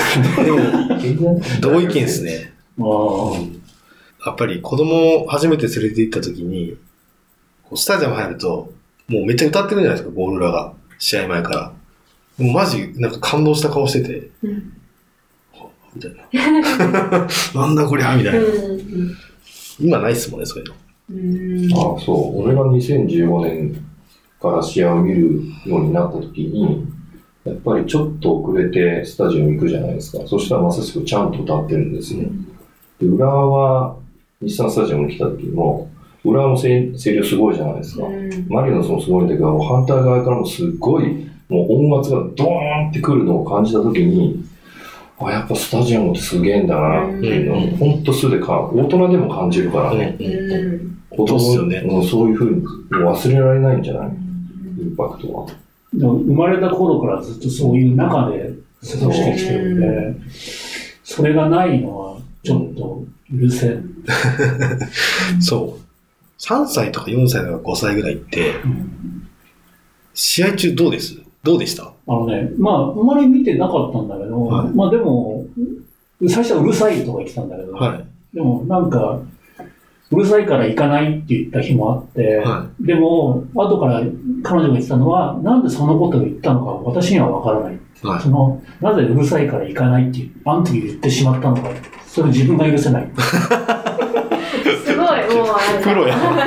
[1.03, 2.53] でも、同意見ですね。
[2.79, 3.37] ああ
[4.25, 6.75] やっぱり子供を初めて連れて行った時に、
[7.63, 8.71] こうスタジアム入ると、
[9.07, 10.73] もうめっちゃ歌ってるじゃないですか、ゴール裏が。
[10.97, 11.73] 試合前から。
[12.45, 14.73] もうマジ、なんか感動した顔してて、うん
[15.95, 17.27] みたいな。
[17.53, 18.39] なんだこりゃみたいな。
[18.39, 19.15] うん
[19.79, 20.75] 今ないっすもんね、そういうの。
[21.11, 22.41] うんあそう。
[22.43, 23.85] 俺が2015年
[24.41, 26.85] から試合を見るようになった時に、
[27.45, 30.25] やっぱりちょっと遅れてスタジオに行くじゃないですか。
[30.25, 32.23] そしたらまさしくちゃんと歌ってるんですよ。
[32.99, 33.95] で、浦和は
[34.41, 35.89] 日産スタジアムに来た時も、
[36.23, 38.03] 浦和も声声量すごいじゃないですか。
[38.47, 44.43] マリノスもすごいんだけど、反対側からもすっごい、もう音圧がドーンってくるのを感じたときに、
[45.19, 50.15] あ、やっぱスタジアムってすげえんだなっていうのを、うんほんと素でか、大人でも感じるからね。
[50.19, 50.23] う
[50.89, 52.67] ん子供そうっすよねもうそういうふうにも
[53.11, 54.09] う忘れられないんじゃない？
[54.79, 55.47] インパクトは。
[55.93, 58.53] でも生まれた頃からずっとそういう中で
[58.99, 60.15] 過ごしてきてるんで、
[61.03, 63.89] それがないのはちょっと許せん。
[65.41, 65.83] そう。
[66.41, 68.53] 3歳とか4歳とか5歳ぐらいって、
[70.13, 71.17] 試合中どうです？
[71.43, 71.83] どうでした？
[72.07, 75.45] あのね、まあ、あんまり見てなかったんだけど、はいまあでも、
[76.27, 78.05] 最初はうるさいとか言ってたんだけど、はい。
[78.35, 79.19] でもなんか、
[80.11, 84.03] うるさいから行かないって言った日もあって、はでも、後から
[84.43, 87.73] 彼女が言ってたのは、なんでそのことを言ったのか私にはわからない。
[87.75, 87.77] い。
[88.07, 91.69] はいその、なぜうるさいから行かないって、あの時言ってしまったのか、
[92.05, 93.05] それ自分が許せない。
[93.05, 96.45] ってすごい、もうあれプロや考た。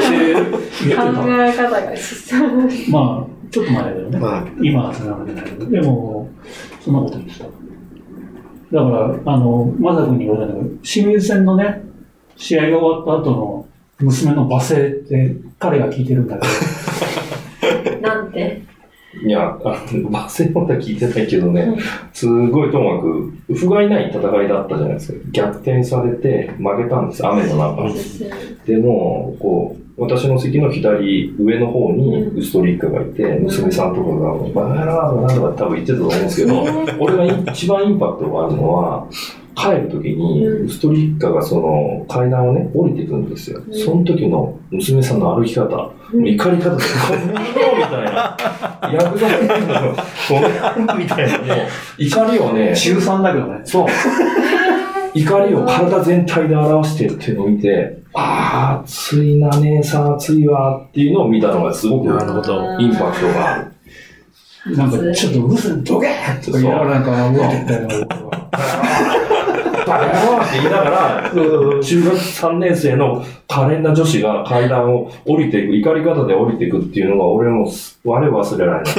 [1.48, 1.94] え方が。
[2.90, 4.18] まあ、ちょっと前だけどね。
[4.18, 6.28] は今は繋がれないけど、でも、
[6.84, 7.44] そんなこと言ってた。
[7.44, 8.88] だか
[9.24, 11.82] ら、あの、まさ君に言われたんだけど、清水戦のね、
[12.36, 13.66] 試合が終わった後の
[14.00, 16.52] 娘の罵声って彼が聞いてるんだけど、
[18.00, 18.62] なんて？
[19.24, 21.78] いや、あバスまだ聞いてないけどね、うん
[22.12, 25.18] すごいともかく、不甲斐ない戦いだったじゃないですか。
[25.32, 27.88] 逆転されて負けたんです、雨の中。
[28.66, 36.62] でも、こう、私の席の左上の方にウストリッカがいて、娘さんとかが、バカ野郎なんとか多分言ってたと思うんですけど、
[37.00, 39.08] 俺が一番インパクトがあるのは、
[39.56, 40.66] 帰るときに、うん。
[40.66, 43.62] ウストリッカがその階段をね、降りていくんですよ。
[43.66, 43.84] うん。
[43.84, 45.66] その時の娘さんの歩き方、
[46.12, 47.46] 怒り方で、こんなの
[47.78, 48.36] みたいな、
[48.92, 53.60] ヤクザみたいなの、こんなみたいな、もう怒りをね、中3だけどね。
[53.64, 53.86] そう。
[55.16, 64.76] 怒りを体全体で表してるっていうのを見て、ああ、暑いな、姉さん暑いわっていうのを見たのがすごくなるほどインパクトがある。
[64.76, 68.06] なんか、ちょっとうるせえ、どけーとか言いながらなんか動いてったような。
[69.86, 77.70] バカ野郎って言いながら、中学3年生の可憐な女子が階段を降りていく、怒り方で降りていくっていうのが俺も
[78.04, 78.94] 我忘れられない。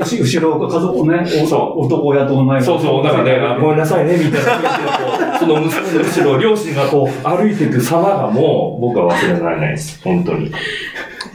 [0.00, 10.02] 後後ろ、家族ね、そ男親と女がそうそう、だからね、あごめんなさいね、みたいなその娘の後ろを両親がこう歩いていく様がもう僕は忘れられないです。
[10.04, 10.46] 本当に。
[10.46, 10.50] い。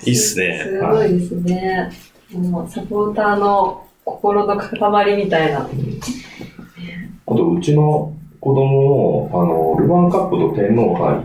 [0.06, 0.62] いいっすね。
[0.64, 1.92] すごいですね。
[2.34, 5.68] もうサポーターの心の塊みたいな。
[7.28, 8.14] あと、うちの
[8.46, 11.20] 子供を、あの、ルヴァンカップと天皇杯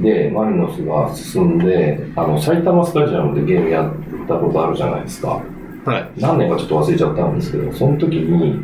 [0.00, 3.92] でマリノスが進んで、あの、埼玉スタジアムでゲームやっ
[4.28, 5.42] たことあるじゃないですか。
[5.84, 6.20] はい。
[6.20, 8.60] 何年かちょっと忘れちゃったんですけど、その時に、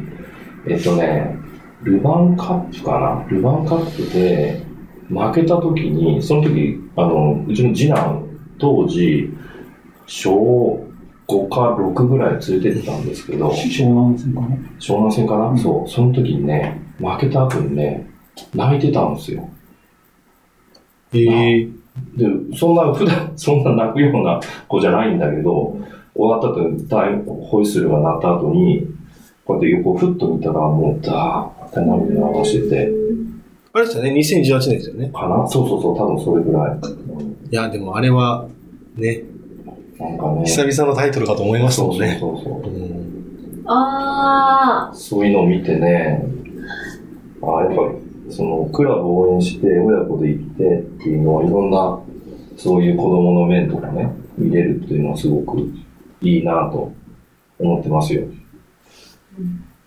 [0.68, 1.36] えっとね、
[1.82, 3.28] ルヴァンカップかな？
[3.28, 4.62] ルヴァンカップで
[5.08, 8.28] 負けた時に、その時、あの、うちの次男、
[8.58, 9.28] 当時、
[10.06, 10.86] 小
[11.26, 14.56] 5か6ぐらい連れてってたんですけど、湘南戦かな？
[14.78, 18.08] 湘南戦かな、そう、その時にね、負けた後にね、
[18.54, 19.48] 泣いてたんですよ。
[21.12, 21.68] ええ
[22.16, 22.26] で、
[22.56, 25.76] そんな、普段、 そんな泣くような子じゃないんだけど、
[26.14, 28.86] 終わった後に、タイムホイッスルが鳴った後に、
[29.44, 32.92] こうやって横をふっと見たら、もう、ダーって涙流してて、
[33.74, 35.10] あれですよね、2018年ですよね。
[35.12, 35.46] かな？
[35.48, 36.78] そうそうそう、多分それぐらい。
[37.50, 38.46] いや、でもあれは、
[38.96, 39.22] ね、
[39.98, 42.16] なんかね、久々のタイトルかと思いましたそうそうもんね。
[42.20, 42.70] そうそう。
[42.70, 43.12] うん
[43.64, 46.24] あそういうのを見てね、
[47.42, 52.00] あやっぱ、その、クラブを応援して、親子で行ってっていうのは、いろんな、
[52.56, 55.58] そういう子供の面とかね、見れるっていうのはすごく
[56.22, 56.92] いいなと
[57.58, 58.24] 思ってますよ。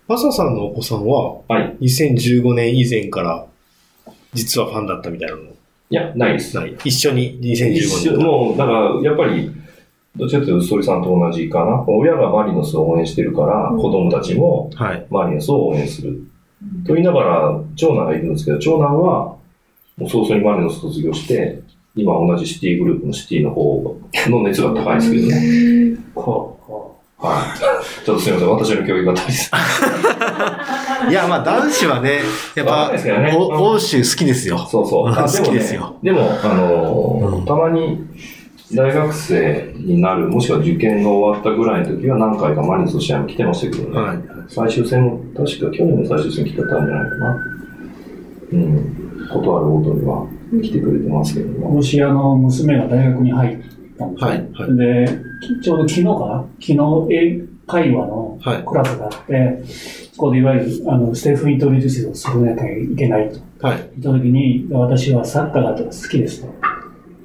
[0.08, 1.76] マサさんのお子さんは、はい。
[1.80, 3.46] 2015年以前から、
[4.34, 5.42] 実はファンだったみたいなの？
[5.88, 6.54] いや、ないです。
[6.56, 6.76] ない。
[6.84, 8.14] 一緒に一2015年。
[8.14, 9.50] 緒もう、だから、やっぱり、
[10.16, 11.84] どっちかというと、ソリさんと同じかな。
[11.86, 15.06] 親がマリノスを応援してるから、うん子供たちもはい。
[15.10, 16.22] マリノスを応援する。
[16.86, 19.36] と言いながら、長男がいるんですけど、長男は、
[19.96, 21.60] もう早々にマリノス卒業して、
[21.94, 23.96] 今同じシティグループのシティの方
[24.28, 25.96] の熱が高いですけどね。
[27.18, 28.04] はい。
[28.04, 29.50] ちょっとすみません、私の教育が足りず。
[31.10, 32.20] いや、まあ男子はね、
[32.54, 34.58] やっぱいですけどね、お欧州好きですよ。
[34.58, 35.08] そうそう。
[35.08, 35.94] あ 好きですよ。
[36.02, 37.98] でも、ね、でもあのーうんたまに
[38.74, 44.00] 大学生になる、もしくは受験が終わったぐらいの時は何回かマリノスの試合も来てましたけどね。
[44.00, 44.18] はい。
[44.48, 47.38] 最終戦も、確か去年の最終戦来てたんじゃないかな。
[48.52, 49.28] うん。
[49.32, 50.26] ことあるごとには
[50.62, 51.68] 来てくれてますけども。
[51.68, 53.58] 今年あの娘が大学に入っ
[53.98, 54.28] たんですよ。
[54.28, 55.08] はいはいで、
[55.40, 56.44] きちょうど昨日かな？
[56.60, 58.64] 昨日英会話のはい。
[58.64, 59.64] クラスがあって、
[60.12, 63.90] そこでいわゆるあのステフ・イントリデュースをするなきゃいけないとはい。
[63.98, 66.75] 言った時に、私はサッカーが好きですと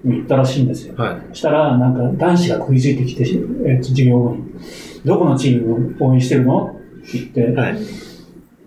[0.06, 0.96] 言ったらしいんですよ。
[0.98, 1.22] はい。
[1.30, 3.24] そしたら、なんか男子が食いついてきて、
[3.68, 4.44] えっと授業後に、
[5.06, 6.68] どこのチームを応援してるの？
[6.68, 7.78] って言って、はい。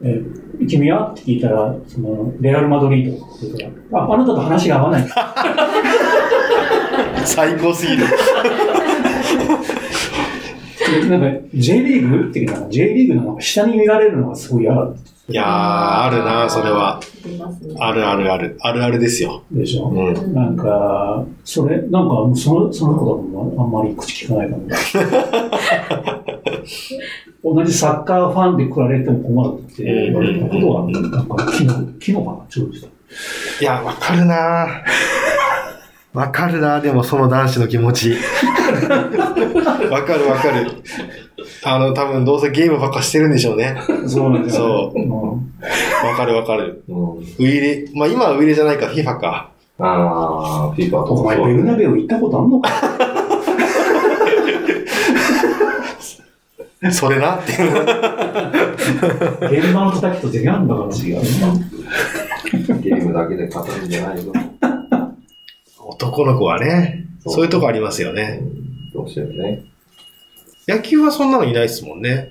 [0.02, 3.58] えー君はって聞いたら、その、レアル・マドリードって言う
[3.90, 5.08] から、あ、あなたと話が合わない。
[7.26, 8.04] 最高すぎる。
[11.02, 12.28] でなんか、J リーグ？
[12.30, 14.96] っていうか、J リーグのなんか下に見られるのがすごい嫌だっ
[15.26, 17.00] いやー、あるな、それは。
[17.80, 18.58] あるあるある。
[18.60, 19.42] あるあるですよ。
[19.52, 19.86] たでしょ？
[19.88, 20.34] うん。
[20.34, 24.68] なんか、それ、なんかもうその、その子だもんあんまり口聞かないかも。
[27.56, 32.88] 同じサッカーファンで来られても困るって言われたことは、なんか昨日、昨日かな、ちょうどした。
[33.60, 34.66] いや、わかるな
[36.12, 38.14] わかるなでもその男子の気持ち。
[39.90, 40.66] わかるわかる。
[41.64, 43.76] あの、多分どうせゲームばっかしてるんでしょうね。
[44.06, 44.92] そうなんですよ。
[44.94, 45.38] そううんわ
[46.16, 46.84] かるわかる。
[46.88, 47.18] うん。
[47.18, 49.50] ウイレ、まあ今はウイレじゃないか、FIFA か。
[49.78, 52.70] あー、FIFA とお前、かそうベルナベオ行ったことあんのか？
[56.92, 57.36] それな？
[57.36, 57.70] っていう。
[57.72, 57.86] 現
[59.74, 60.86] 場の叩きと違うんだから。
[60.94, 61.20] 違う
[62.80, 64.30] ゲームだけで語るんじゃないぞ。
[65.78, 68.42] 男の子はね、そういうとこありますよね。
[68.92, 69.62] どうしてもね。
[70.66, 72.30] 野球はそんなのいないですもんね。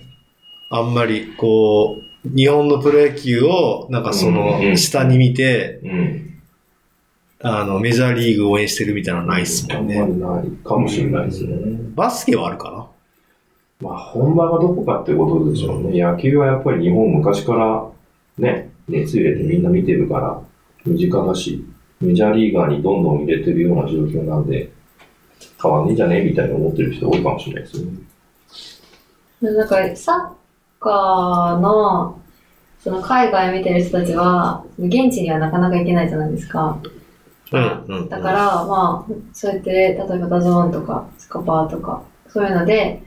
[0.70, 6.30] あんまり、こう、日本のプロ野球を、なんかそうんうの、ん下に見て、うん。
[7.42, 10.00] あの、メジャーリーグ応援してるみたいなのないっすあんもんね。
[10.00, 10.14] まり
[10.50, 11.56] ないかもしれないですね。
[11.96, 12.90] バスケはあるか
[13.82, 16.02] まあ、本場がどこかってことでしょうね。
[16.02, 17.86] 野球はやっぱり日本昔から
[18.38, 20.42] ね、熱入れてみんな見てるから、
[20.86, 21.64] 身近だし、
[22.00, 24.72] メジャーリーガーにどんどん入れてるような状況なんで、
[25.62, 26.22] 変わんねえんじゃね？
[26.22, 27.92] えみたいに思ってる人多いかもしれないですよね。
[29.52, 30.36] なんか、サ
[30.80, 32.20] ッカーの、
[32.80, 36.80] その海外見てる人たちは、現地にはなかなか行けないじゃないですか。
[37.52, 38.10] なうん、うん。
[38.10, 43.04] だから、まあ、そうやって、例えば DAZN とか、スカパーとか、そういうので、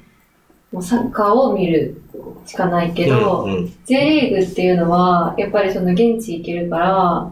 [0.72, 2.02] もうサッカーを見る
[2.44, 7.30] しかないけど、うんうん、J リーグっていうのは、やっぱりその現地行けるから、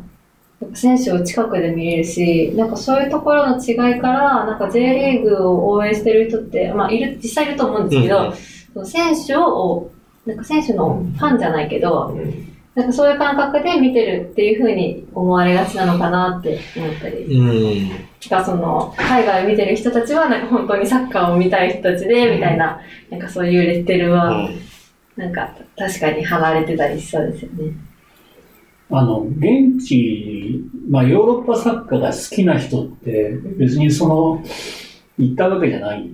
[0.61, 8.35] やっぱ選手を近くで見れるし、なんかそういうところの違いから、なんか J リーグを応援してる人って、まあいる、実際いると思うんですけど、うんうん
[8.75, 9.91] その選手を、
[10.27, 17.19] なんか選手のファンじゃないけど、うんなんかそういう感覚で見てるっていうふうに思われがちなのかなって思ったり。
[17.27, 17.91] うん。
[18.29, 24.59] がその海外を見てる人たちはなんか本当にサッカーを見たい人たちでみたいな、なんかそういうレッテルはうん
[25.17, 27.73] なんか確かに離れてたりしそうですよね。
[28.91, 30.61] あの、現地、
[30.91, 34.45] まあ、ヨーロッパサッカーが好きな人って、別にその、
[35.17, 36.11] 行ったわけじゃない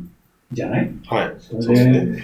[0.53, 0.93] じゃない？
[1.07, 1.35] はい。
[1.41, 2.19] そそうですれで、ね。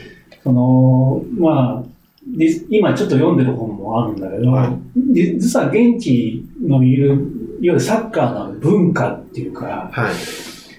[0.47, 1.85] その、まあ、
[2.25, 7.19] で今ちょっと読んでる本もあるんだけど、はいで実は現地のいる、いわ
[7.61, 10.15] ゆるサッカーの文化っていうか、はい。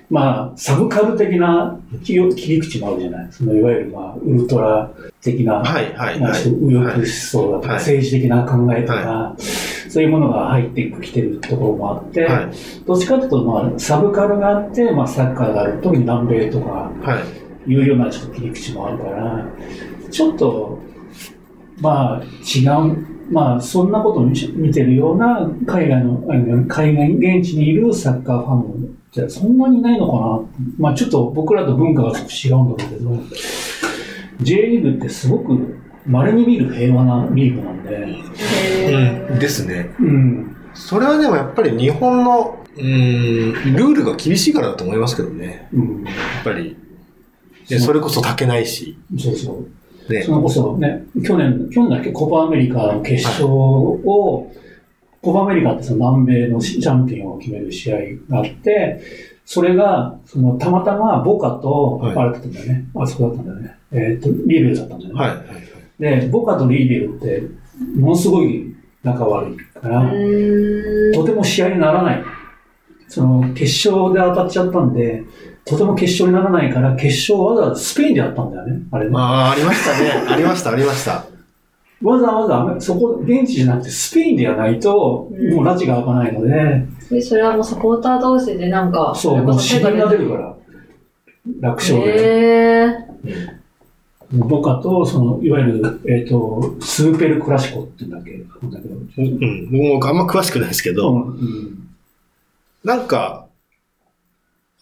[0.09, 3.27] まあ、サブカル的な切り口もあるじゃない。
[3.29, 4.89] そのいわゆる、まあ、ウルトラ
[5.21, 6.19] 的な、はいはい。
[6.49, 9.35] 右翼思想だとか、はい政治的な考えとか、
[9.89, 12.51] そういうものが入ってきてるところもあって、はい。
[12.85, 15.81] どっちかというと、まあ、サブカルがあって、まあ、サッカーがある。
[15.81, 17.46] 特に南米とか、はい。
[17.67, 19.45] いうようなちょっと切り口もあるから、
[20.09, 20.79] ちょっと、
[21.79, 26.23] まあ、違う、まあ、そんなことを見見てるような海外の、
[26.67, 30.63] 海外、現地にいるサッカーファンじゃそんなにいないのかな？
[30.77, 33.19] まあ、ちょっと僕らと文化が違うんだろうけど、
[34.41, 38.07] J リーグってすごく稀に見る平和なリーグなんで、
[38.85, 39.39] へうん。
[39.39, 39.89] ですね。
[39.99, 40.55] うん。
[40.73, 45.67] それはでもやっぱり日本の、うーん、ルールが厳しいからだと思いますけどね。
[45.73, 46.03] うん。
[46.03, 46.11] や
[46.41, 46.77] っぱり。
[47.69, 48.97] で、それこそ炊けないし。
[49.19, 49.65] そうそ
[50.09, 50.13] う。
[50.13, 50.35] ねそ。
[50.35, 54.51] れこそね、去年、去年だっけ、コパアメリカの決勝を、
[55.21, 57.97] コパアメリカってその南米のチャンピオンを決める試合
[58.29, 59.01] があって、
[59.45, 62.85] それが、その、たまたまボカと、はいあれだったんだよね。
[62.95, 63.77] あそこだったんだよね。
[63.91, 65.19] えっ、と、リーベルだったんだよね。
[65.19, 65.29] はい。
[65.29, 66.21] はい。
[66.21, 67.43] で、ボカとリーベルって、
[67.95, 72.23] ものすごい仲悪いから、ーとても試合にならない。
[73.07, 75.23] その、決勝で当たっちゃったんで、
[75.67, 78.81] とても決勝にならないから、決勝わざわざスペインでやったんだよね。
[78.91, 79.11] あれね。
[79.15, 80.11] ああ、ありましたね。
[80.29, 81.25] ありました、ありました。
[82.03, 90.55] わざわざ、そこ、現地じゃなくてスペインでやらないと、うんもう拉致が開かないので、でそれはもうサポーター同士でなんか、そう、もう死神が出るから、
[91.61, 92.83] 楽勝で。
[92.83, 93.57] へー
[94.33, 98.43] ボカと、その、いわゆる、えっ、と、スーペルクラシコって言うんだっけ？
[98.61, 98.95] なんだけど。
[98.95, 99.65] うん。
[99.71, 101.83] 僕もあんま詳しくないですけど、うんうん
[102.83, 103.46] なんか、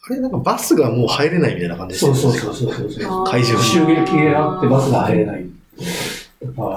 [0.08, 3.26] あれなんかバスがもう入れないみたいな感じでしたよねそうそうそうそうそう。
[3.26, 3.95] 会場に襲撃
[4.32, 5.45] があってバスが入れない。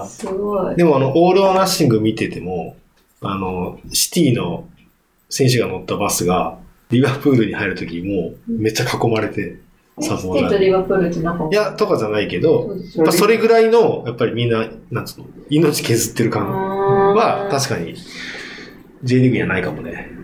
[0.09, 0.77] すごい。
[0.77, 2.77] でもあの、オール・ア・ナッシング見てても、
[3.21, 4.67] あの、シティの
[5.29, 6.59] 選手が乗ったバスが、
[6.91, 9.59] リバプールに入るときもうめっちゃ囲まれて、
[10.01, 10.49] サポーターに。
[10.49, 12.77] とリバプールって仲いや、とかじゃないけど、
[13.13, 17.95] それぐらいの、やっぱりみんな、なんつうの、命削ってる感は確かに
[19.05, 20.18] J リーグにはないかもね。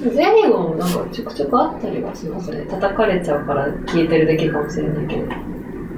[0.00, 2.66] ゼリーグもなんかちょくちょくあったりはしますね。
[2.70, 5.22] 叩かれちゃうから聞いてるだけかもしれないけど。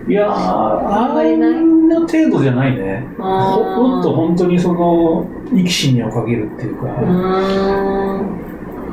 [0.09, 3.07] いやー、あんな程度じゃないね。
[3.19, 6.89] もっと本当にその、生き死にをかけるっていうか。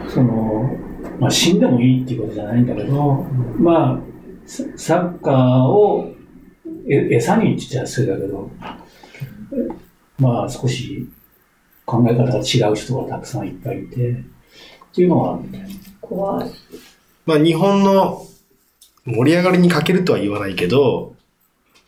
[0.07, 0.77] その、
[1.19, 3.25] まあ、死んでもいいっていうことじゃないんだけど、
[3.57, 3.99] まあ、
[4.45, 6.11] ササッカーを
[6.89, 8.49] え餌に言っちゃ失礼だけど、
[10.17, 11.07] まあ少し
[11.85, 14.23] 考え方が違う人がたくさんいっぱいいて、
[14.99, 15.75] っていうのはあるんだよね。
[16.01, 16.51] 怖い。
[17.25, 18.25] まあ日本の
[19.05, 21.15] 盛り上がりに欠けるとは言わないけど、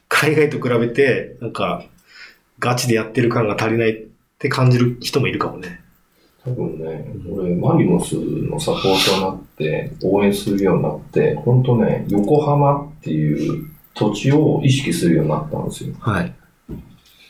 [0.08, 1.84] 海外と比べて、なんか、
[2.60, 4.08] ガチでやってる感が足りないっ
[4.40, 5.82] て感じる人もいるかもね。
[6.46, 15.94] 多分ね、俺、マリノスのサポーターになって、応援するようになって、本当ね、横浜っていう土地を意識するようになったんですよ。
[16.00, 16.34] はい。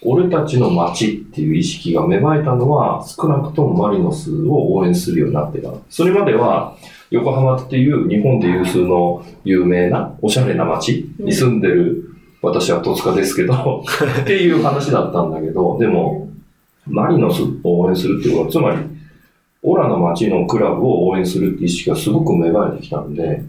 [0.03, 5.77] 俺たちの街っていう意識が芽生えたのは、少なくともマリノスを応援するようになってから。
[5.89, 6.75] それまでは、
[7.11, 12.09] 横浜っていう日本で有数の有名なおしゃれな街に住んでる、
[12.41, 13.83] 私は戸塚ですけど、
[14.21, 16.29] っていう話だったんだけど、でも、
[16.87, 18.87] マリノスを応援するっていうことは、つまり、
[19.61, 23.43] オラの街のクラブを応援するって意識がすごく芽生えてきたんで、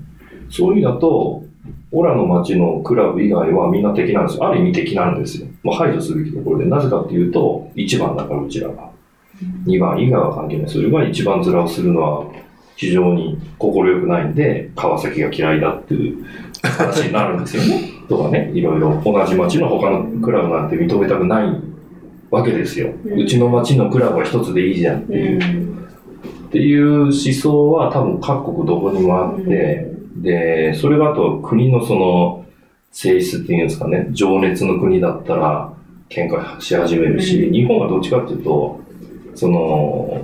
[0.50, 1.44] そういう意味だと、
[1.92, 4.48] オラの街のクラブ以外はみんな敵なんですよ。
[4.48, 5.46] ある意味敵なんですよ。
[5.62, 8.90] まあ、排除すべきところで、なぜかっていうと、1番だからうちらが。
[9.66, 10.68] 2番以外は関係ない。
[10.68, 12.26] それが1番面をするのは
[12.76, 16.24] 非常に快くないんで、川崎が嫌いだっていう
[16.62, 17.90] 話になるんですよね。
[18.08, 21.60] とかね、いろいろ同じ街の他のクラブなんて認めたくない
[22.30, 22.90] わけですよ。
[23.04, 25.38] うちの街のクラブは一つでいいじゃんってういう。
[25.38, 25.72] ん。
[26.48, 32.44] っていう思想は多分各国どこにもあって、で、それがあと国のその
[32.90, 35.72] 性質っていうんですかね、情熱の国だったら
[36.08, 37.52] 喧嘩し始めるし、うん。
[37.52, 38.80] 日本はどっちかっていうと、
[39.34, 39.58] その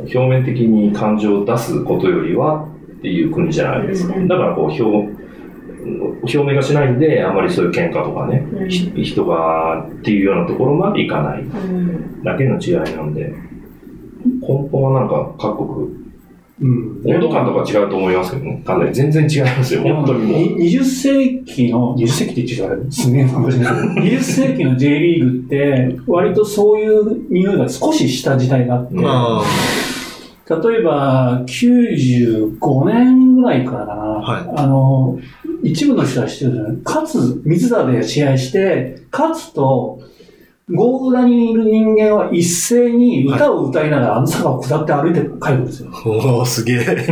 [0.00, 2.68] 表面的に感情を出すことよりは
[2.98, 4.14] っていう国じゃないですか。
[4.14, 4.28] うん。
[4.28, 4.82] だからこう表、
[6.22, 8.68] 表明がしないんで、あまりそういう喧嘩とかね、うん。
[8.68, 11.42] ひ人がっていうようなところまでいかない。
[11.42, 12.22] うん。
[12.22, 13.32] だけの違いなんで、
[14.42, 16.07] 根本はなんか各国
[16.60, 17.02] うん。
[17.04, 18.62] 温度感とか違うと思いますけどね。
[18.64, 20.58] かなり全然違いますよ、本当にもう。
[20.58, 23.70] に20世紀の、20世紀って言っちゃうすげえかもしれな。
[23.72, 34.50] いけど、20世紀の J リーグって、割とそういう匂いが少しした時代があって、例えば、95年ぐらいからかな、はい。
[34.56, 35.18] あの、
[35.62, 40.00] 一部の人は知ってるじゃないかつ、水田で試合して、勝つと、
[40.70, 45.90] ゴール裏にいる人間は一斉に歌を歌いながらあの坂を下って歩いて帰るんですよ。
[46.04, 47.08] おー、すげえ。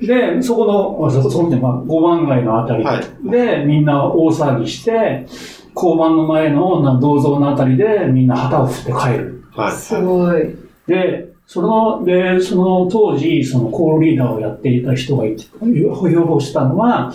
[0.00, 5.26] で、そこの、あそこ、そこで、まあ、五番街のあたりはいで、みんな大騒ぎして、
[5.74, 9.44] 交番の前のな銅像のあたりでみんな旗を振って帰る。
[9.54, 9.72] はい。
[9.72, 10.54] すごい。
[10.86, 15.90] で、その、で、その当時、そのコールリーダーをやっていた人がいて、要
[16.24, 17.12] 望したのは、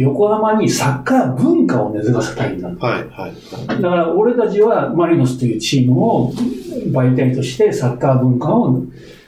[0.00, 2.68] 横浜にサッカー文化を根付かせたいんだ。
[2.68, 3.08] はい。
[3.10, 3.82] はい。
[3.82, 6.32] だから俺たちはマリノスというチームを
[6.90, 8.82] 媒体としてサッカー文化を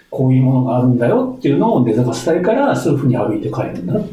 [0.08, 4.12] こういうものがあるんだよっていうのを根付かせたいからそういうふうに歩いて帰るんだって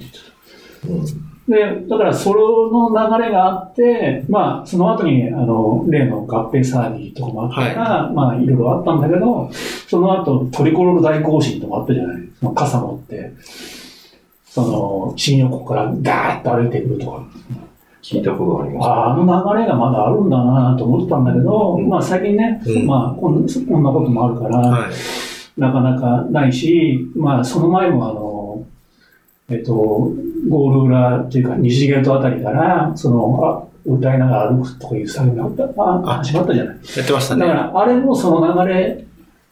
[0.85, 1.29] 言ってた。
[1.49, 9.49] で、だからその流れがあって、まあその後にあの例の合併騒ぎとかもあったから、まあいろいろあったんだけど、
[9.87, 13.31] その後トリコロール大行進とかあったじゃないその傘持って、
[14.49, 17.27] その新横からガーッと歩いてくるとか。
[18.01, 18.87] 聞いたことがあります。
[18.87, 24.91] ああの流れがまだあるんだなと思ったんだけど、うんまあ最近ね、うんまあこんなこともあるから、はい。
[25.59, 28.65] なかなかないし、まあその前もあの、
[29.49, 36.75] えっと、ゴール裏っていうか西ゲートあたりから、その、あ、歌いながら歩くとかいう作業が始まったじゃない。
[36.97, 37.41] やってましたね。
[37.41, 39.05] だから、あれもその流れ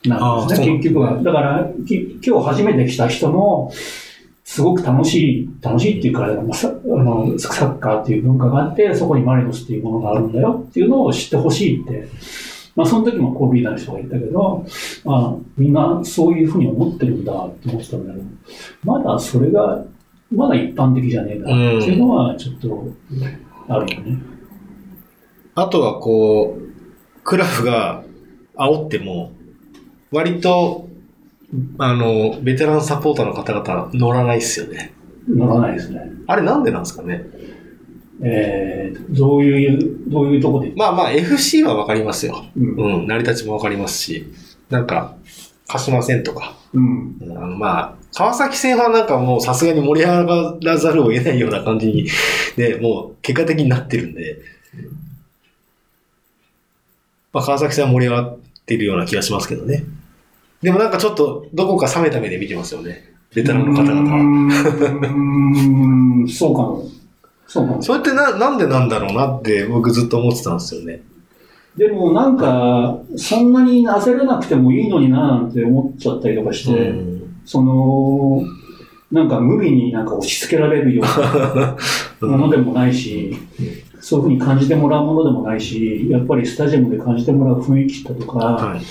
[0.06, 1.22] なんですね、結局は。
[1.22, 3.72] だから、き今日初めて来た人も、
[4.48, 12.08] すごく楽しい、楽しいっていうか、まあのサッカーっていう文化があって、そこにマリノスっていうものがあるんだよっていうのを知ってほしいって。
[12.74, 14.66] まあ、その時もコールリーダーの人が言ったけど、
[15.04, 18.26] まあ、みんなそういうふうに思ってるんだって思ってたんだけど、
[18.84, 19.84] まだそれが、
[20.32, 22.88] まだ一般的じゃねえなっていうのは、ちょっと、
[23.68, 24.18] あるよね。
[25.56, 28.04] あとはこう、クラブが
[28.56, 29.34] 煽っても、
[30.12, 30.87] 割と、
[31.78, 34.94] あの、ベテランサポーターの方々乗らないっすよね。
[35.30, 36.12] 乗らないですね。
[36.28, 37.24] あれなんでなんですかね？
[38.22, 42.46] えー、どういう、どういうとこで、まあまあ FC はわかりますよ。
[42.56, 44.26] うんうん、成り立ちもわかりますし、
[44.70, 45.16] なんか、
[45.68, 47.18] 鹿島線とか、うん。
[47.22, 52.08] うんあのまあ、川崎線はなんかもうさすがに盛り上がらざるを得ないような感じに、
[52.58, 54.38] ね、もう結果的になってるんで、
[57.32, 59.84] まあ川崎線は盛り上がってるような気がしますけどね。
[60.62, 63.14] でもなんかちょっとどこか冷めた目で見てますよね。
[63.36, 64.18] ベテランの方々は。
[64.18, 66.86] うーん、そうかも。
[67.48, 67.82] そうかも。
[67.82, 71.02] それってな、なんでなんだろうなって僕ずっと思ってたんですよね。
[71.78, 78.44] でもなんか、そんなに焦らなくてもいいのにななんて思っちゃったりとかして、うんその、
[79.10, 81.04] なんか無理になんか押し付けられるよ
[82.22, 83.38] うなものでもないし、
[84.02, 88.82] そういうふうに感じてもらうものでもないし、やっぱりスタジアムで感じてもらう雰囲気だとか、はい。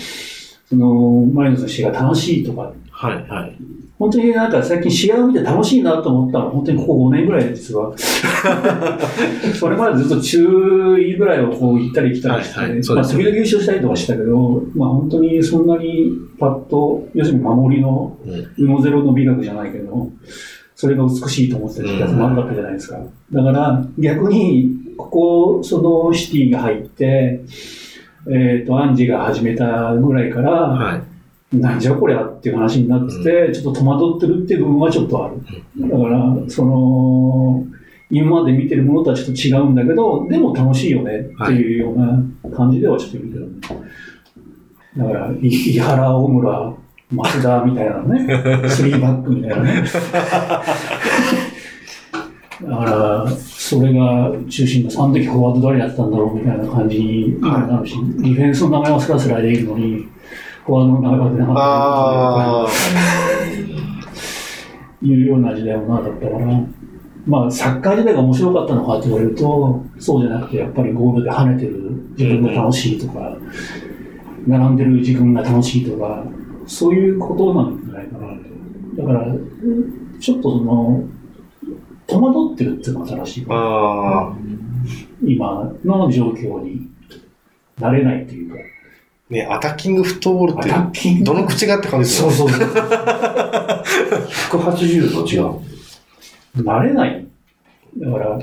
[0.69, 3.57] その、マリノスの試合が楽しいとか、はい、はい。
[3.99, 7.95] 本当になんか最近試合を見て楽しいなと思ったのは本当にここ5年ぐらいで実は。
[9.59, 20.11] それまでずっと中位ぐらいをこう行ったり来たりして、はいはいそうまあ優勝したりとかしたけど、まあ本当にそんなにパッと、要するに守りのうん宇野ゼロの美学じゃないけど、
[20.75, 23.01] それが美しいと思ってた時期が長かったじゃないですか。
[23.33, 27.41] だから逆に、ここ、そのシティが入って、
[28.33, 31.03] えっ、と、アンジが始めたぐらいから、はい。
[31.53, 35.41] なんじゃこりゃっていう話になってて、ちょっと戸惑ってるっていう部分はちょっとある。
[35.89, 37.65] だから、その、
[38.11, 42.21] 今まで見てるものとはちょっと違うんだけど、でも楽しいよねっていうような
[42.57, 43.61] 感じではちょっと見てる、ね。
[44.97, 46.75] だから、い井原、大村、
[47.13, 48.27] 増田みたいなね、
[48.69, 49.85] スリーバックみたいなね。
[52.63, 53.27] だから、
[53.69, 60.07] それが中心の、その時フォワード誰やってたんだろうみたいな感じになるし、ディフェンスの名前はスラスラでいるのに、
[60.65, 61.61] フォワードの名前は出なかった
[62.63, 63.07] とか
[65.03, 66.61] いうような時代もなかったから、
[67.27, 73.37] まあ、サッカー時代が面白かったのかって言われると、そうじゃなくて、やっぱりゴールで跳ねてる自分が楽しいとか、
[74.47, 76.25] 並んでる自分が楽しいとか、
[76.69, 79.03] そういうことなんじゃないかなと。
[79.03, 79.35] だから、
[80.21, 81.03] ちょっとその、
[82.07, 83.55] 戸惑ってるっていうのが正しいあ。。
[83.55, 84.37] ああ。
[85.25, 86.89] 今の状況に
[87.81, 88.57] なれないというか、
[89.29, 92.35] ね、アタッキングフットボールってどの口がって感じですよね。
[92.35, 92.69] そうそうそう。
[94.51, 96.63] 180度違う。
[96.63, 97.27] 慣れない。
[97.99, 98.39] だから、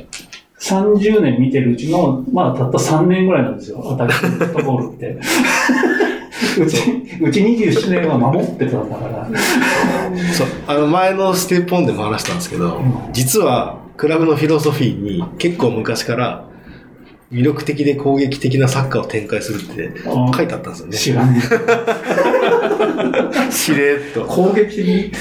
[0.64, 5.18] 30年見てるうちの、まあ、たった3年ぐらいなんですよ、アタッキングフットボールって。
[6.62, 6.78] うち、
[7.22, 9.28] うち27年は守ってたんだから。
[10.34, 10.48] そう。
[10.68, 16.46] あの、前のステップオンでも話したんですけど、実は、クラブのフィロソフィーに結構昔から、
[17.32, 20.98] 魅力的で攻撃的なサッカーを展開するってあ書いてあったんですよね。
[20.98, 21.42] 知らね
[23.52, 24.14] しれーっえ。
[24.14, 24.26] と。
[24.26, 25.12] 攻撃的に、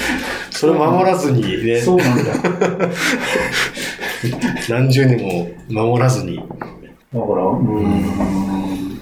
[0.51, 2.23] それを守らずにね、そうなんだ。
[4.69, 5.47] 何十年も
[5.87, 6.37] 守らずに。
[6.37, 6.47] だか
[7.11, 8.99] ら、うーん。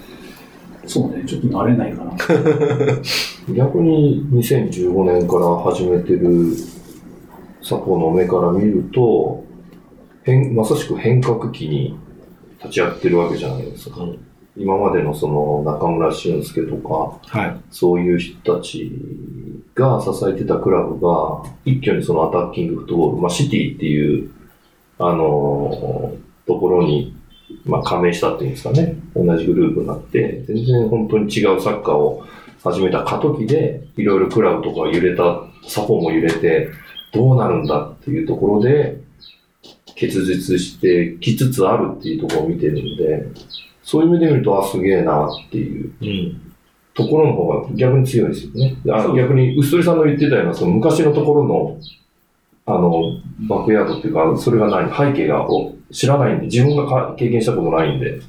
[0.86, 2.12] そうね、ちょっと慣れないかな。
[3.56, 6.54] 逆に2015年から始めてる
[7.62, 9.44] サポの目から見ると、
[10.24, 11.96] 変まさしく変革期に
[12.60, 14.02] 立ち会ってるわけじゃないですか。
[14.02, 14.18] うん
[14.58, 17.58] 今までのその中村俊輔とか、はい。
[17.72, 18.92] そういう人たち
[19.74, 24.30] が支えてたクラブが、一挙にそのアタッキングフットボール、まあ、シティっていう、
[25.08, 27.16] あのーところに、
[27.66, 32.26] まあ、加盟したっていうんですかね、同じグループになって、全然本当に違うサッカーを
[32.64, 36.70] 始めた過渡期で、いろいろクラブとか揺れた、サポも揺れて、
[37.14, 39.02] どうなるんだっていうところで、
[39.96, 43.26] 結実してきつつあるっていうところを見てるんで、
[43.84, 46.42] そういう意味で見ると、あ、すげえなっていううん。
[46.94, 48.76] ところの方が逆に強いですよね。
[48.90, 51.78] あ逆に、薄鳥さんの言ってたような、その昔のところの、
[52.66, 55.48] あの、バックヤードっていうか、それがない、背景が
[55.92, 58.22] 知らないんで、自分がか経験したことないんで、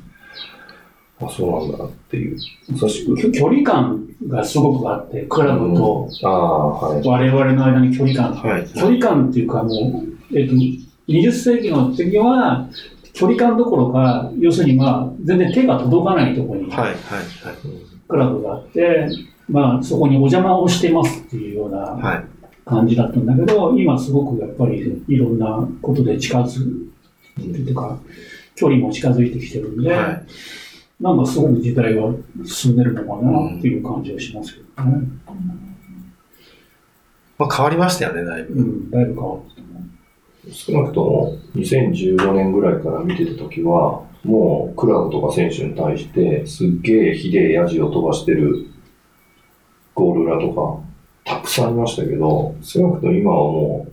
[1.21, 2.39] あ、そうなんだなっていう。
[2.69, 7.07] 優し距離感がすごくあって、クラブとああ、はい。
[7.07, 8.69] 我々の間に距離感がはい。
[8.69, 10.55] 距離感っていうかもう、えっと、
[11.09, 12.69] 20世紀の時は、
[13.13, 16.85] 距離感どころか、要するにまあ、全然手が届かないところにはい。
[16.85, 16.95] はい。
[18.09, 19.09] クラブがあって、
[19.49, 22.25] まあ、そこにお邪魔をしてますっていうようなはい。
[22.73, 26.89] 感じだったんだけど、今すごくやっぱりいろんなことで近づ
[27.39, 27.99] いてというか、
[28.55, 30.23] 距離も近づいてきてるんで、はい。
[31.01, 32.03] なんかすごく時代が
[32.45, 35.09] 進んでるのかなっていう感じはしますけどね。
[37.39, 38.55] まあ変わりましたよね、だいぶ。
[38.55, 39.81] うん、だいぶ変わったと思
[40.49, 40.51] う。
[40.51, 48.69] 少なくとも2015年ぐらいから見てた時は、もうクラブとか選手に対してすっげえひでえヤジを飛ばしてる
[49.95, 50.92] ゴール裏とか
[51.25, 53.93] たくさんいましたけど、少なくとも今はもう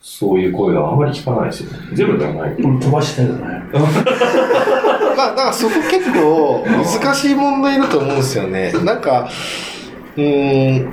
[0.00, 1.78] そういう声はあまり聞かないですよね。
[1.94, 3.44] ゼロではない飛ばしたよね。
[5.16, 8.72] まあ、だからそこ結構難しい問題だと思うんですよね。
[8.84, 9.28] なんか、
[10.16, 10.92] うーん、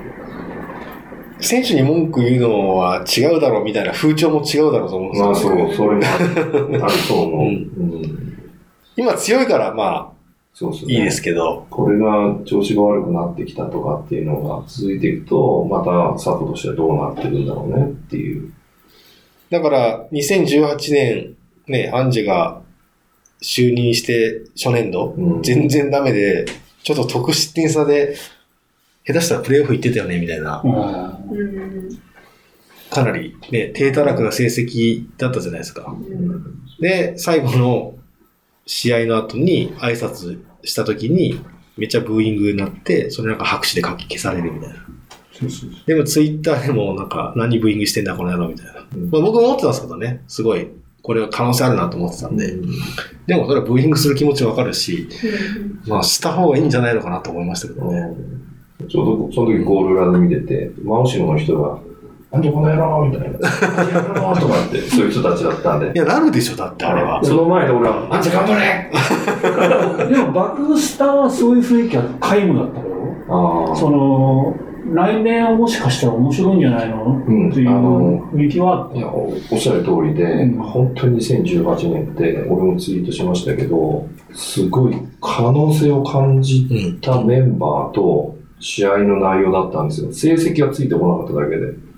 [1.40, 7.48] 選手に文句言うのは違うだろうみたいな風潮も違うだろうと思うんですよ、まあそう、それもあるあると思う。
[7.48, 8.34] う うんん。
[8.96, 10.14] 今強いからま
[10.54, 10.96] そうですね。
[10.96, 18.54] あいいですけど、これが調子が悪くなってきたとかっていうのが続いていくと、またサポとしてはどうなってるんだろうねっていう。
[19.50, 21.36] だから2018年
[21.68, 22.62] ね、アンジェが
[23.42, 26.46] 就任して初年度、うん全然ダメで、
[26.84, 28.16] ちょっと得失点差で、
[29.06, 30.62] 下手したらプレーオフ行ってたよね、みたいな。
[30.64, 31.44] うんう
[31.90, 32.02] ん。
[32.90, 35.96] かなりね、低たらくな成績だったじゃないですか。
[36.80, 37.96] で、最後の
[38.66, 41.40] 試合の後に挨拶した時に、
[41.78, 44.76] めっちゃブーイングになって、それなんか拍手で書き消されるみたいな。
[45.88, 48.86] でもツイッターでもなんか何ブーイングしてんだこの野郎みたいな。
[48.96, 50.68] うんまあ、僕も思ってたんですけどね、すごい、
[51.02, 52.56] これは可能性あるなと思ってたんで。
[53.26, 55.08] でもそれはブーイングする気持ちわかるし、
[55.88, 58.16] まあした方がいいんじゃないのかなと思いましたけどね。
[58.90, 61.80] ちょうどその時ゴール裏で見てて、真後ろの人が、
[62.32, 63.38] なんでこの野郎みたいな。
[63.38, 63.44] と
[64.48, 65.98] かって、そういう人たちだったんでい。
[65.98, 67.20] や、なるでしょ、だってあれは。
[67.24, 68.90] その前で俺は、あんた頑張れ
[70.10, 72.86] でも、バックスターはそういう雰囲気は皆無だったよ。
[73.74, 74.56] あその、
[74.94, 77.24] 来年はもしかしたら面白いんじゃないの？
[77.26, 87.00] うんっていうあの雰囲気はあったいやおおっしゃる通りで、うん本当に2018年って、俺もツイートしましたけど、すごい可能性を感じうん。
[87.00, 90.12] たメンバーと試合の内容だったんですよ。
[90.12, 91.91] 成績がついてこなかっただけで。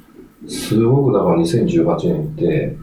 [0.48, 2.78] すごくだから2018年って、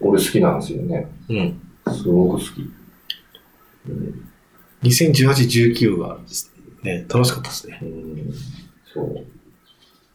[0.00, 1.08] 俺好きなんですよね。
[1.28, 1.60] うん。
[1.92, 2.70] すごく好き。
[4.82, 6.18] 2018、19は
[6.82, 7.78] ね、楽しかったですね。
[7.82, 8.34] うん
[8.92, 9.26] そう。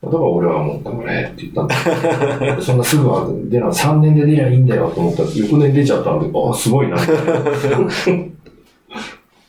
[0.04, 1.76] だから俺はもう、頑張れって言ったんだ。
[2.62, 6.98] そんなすぐは出な、3年で出りゃいいんだよと思ったら、翌年出ちゃったんで、あ、すごいな。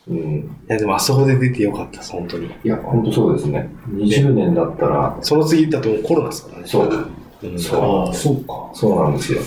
[0.09, 0.19] うん。
[0.19, 2.47] いや、でもあそこで出てよかったです、本当に。
[2.47, 3.71] いや、本当そうですね。
[3.91, 6.67] 20年だったら、その次だとコロナですからね。
[6.67, 7.09] そう、
[7.43, 7.59] うん。
[7.59, 8.71] そうああ、そうか。
[8.75, 9.41] そうなんですよ。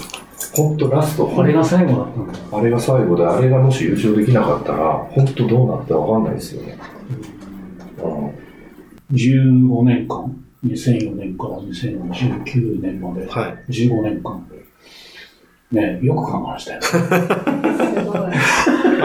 [0.56, 2.58] 本当ラスト、あれが最後だったんだ。
[2.58, 6.78] あれが最後で、あれがもし優勝できなかったら、本当どうなってわかんないですよね。
[7.98, 9.16] うん。
[9.16, 10.36] 15年間、
[10.66, 13.72] 2004年から2019年まで、はい。
[13.72, 14.48] 15年間？
[15.72, 16.82] ねよく考えましたよ。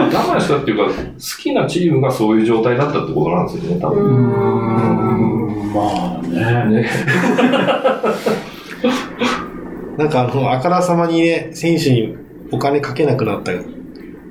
[0.07, 0.93] 我慢したっていうか、好
[1.41, 4.03] きなチームがそういう状態だったってことなんですよね、多う分。
[4.13, 5.73] ん。
[5.73, 6.21] まあ
[6.67, 6.81] ね。
[6.81, 6.89] ね。
[9.97, 12.15] なんかあの、あからさまにね、選手に
[12.51, 13.51] お金かけなくなった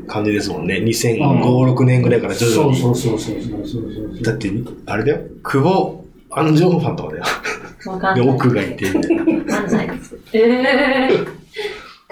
[0.06, 0.76] 感じですもんね。
[0.76, 1.42] 2005、
[1.74, 2.76] 6年ぐらいから徐々に。
[2.76, 4.50] そうそうそうそうそうそうだって、
[4.86, 5.18] あれだよ。
[5.42, 7.24] 久保、アンジョンファンとかだよ。
[8.14, 8.20] で。
[8.30, 9.24] 奥がいて、みたいな。
[9.24, 9.26] わ
[9.62, 10.16] かんないです。
[10.32, 11.45] ええー。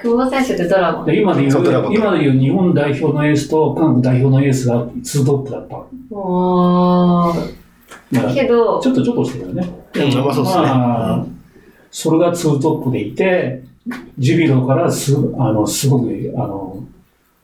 [0.04, 1.04] 久保選手ってドラマ。
[1.06, 5.76] で今で言そう今で言う日本代表のエースと韓国代表のエースがツートップだった。
[8.12, 9.66] だけど、ちょっとちょっとしてるよね。
[9.94, 11.26] うんまあそうですねまあ
[11.90, 13.64] それがツートップでいて、
[14.18, 16.84] ジュビロからすあのすごくあの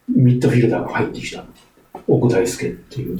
[0.08, 1.42] ミッドフィルダーが入ってきた。
[2.06, 3.18] 奥大輔っていう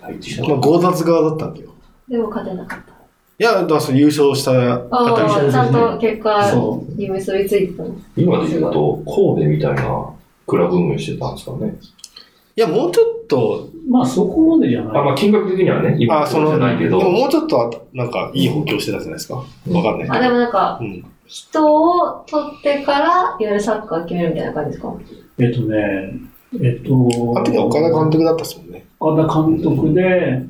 [0.00, 0.48] 入ってきた。
[0.48, 1.70] まあ、強奪側だったんだよ。
[2.08, 2.93] でも勝てなかった。
[3.38, 7.94] いや、だからその優勝したあたりああ、ちゃんと結果そに結びついてたの。
[8.16, 10.10] 今で言うと、神戸みたいな
[10.46, 11.74] クラブ運営してたんですかね。
[12.56, 15.04] いや、もうちょっと、まあそこまでじゃあ、ない。
[15.04, 19.34] まあ金額的にはね、今あ、その、じゃないけどで、ももうちょっと、なんか、いい補強してたじゃないですか。
[19.34, 19.44] わ
[19.82, 21.04] かんないあ、でもなんか、うん。
[21.26, 24.94] 人を取ってから、いわゆるサッカー決めるみたいな感じですか？
[25.38, 26.20] えっとね、
[26.62, 28.84] えっと、あの時は岡田監督だったっすもんね。
[29.00, 30.44] 岡田監督で、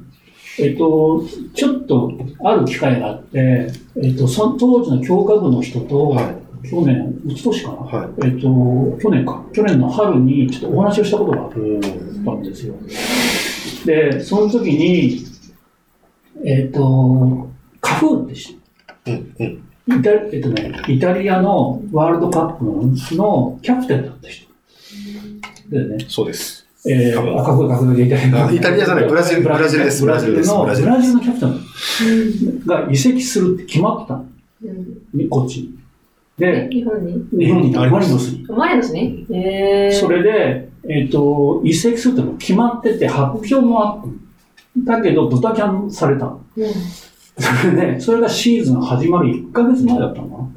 [0.59, 1.25] えっと、
[1.55, 2.13] ちょっと
[2.45, 6.45] ある機会があって、えっと、その当時の教科部の人と、はい。
[6.69, 8.27] 去年、うつ年かな、はい。
[8.27, 11.81] えっと、去年か、去年の春にちょっとお話をしたことがあっうん。
[12.25, 12.75] たんですよ。
[13.85, 15.25] で、その時に、
[16.45, 17.51] えっと、
[17.81, 18.55] カフーって知っ
[19.05, 19.35] てうん。
[19.39, 19.65] うん。
[19.99, 22.65] イタえっとね、イタリアのワールドカップ
[23.17, 24.49] のキャプテンだった人。
[25.69, 26.64] でね、そうです。
[26.87, 34.27] えー、カフーあ、カフー、カフーでイタリアあイタリアじゃないブラジルブラジルですブラジルの、ブラジルですブラジルのキャプテンが移籍するって決まってたの
[35.15, 35.29] うん。
[35.29, 35.79] こっちに。
[36.39, 38.47] で、日本に日本にママリノスに。
[38.49, 39.93] マリノスにへえ。
[39.93, 44.97] それで、えっ、と、移籍するってのも決まってて、発表もあった。
[44.97, 46.45] だけど、ドタキャンされたの。
[46.57, 46.67] うん。
[47.39, 50.49] そ れで、それがシーズン始まる1ヶ月前だったのかな。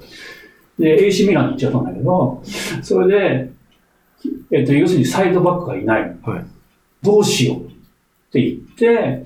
[0.80, 2.42] で、AC ミランに行っちゃったんだけど、
[2.82, 3.52] それで、
[4.52, 6.18] えっ、と、要するにサイドバックがいない。
[6.24, 6.46] はい
[7.02, 7.62] どうしようっ
[8.32, 9.26] て言って、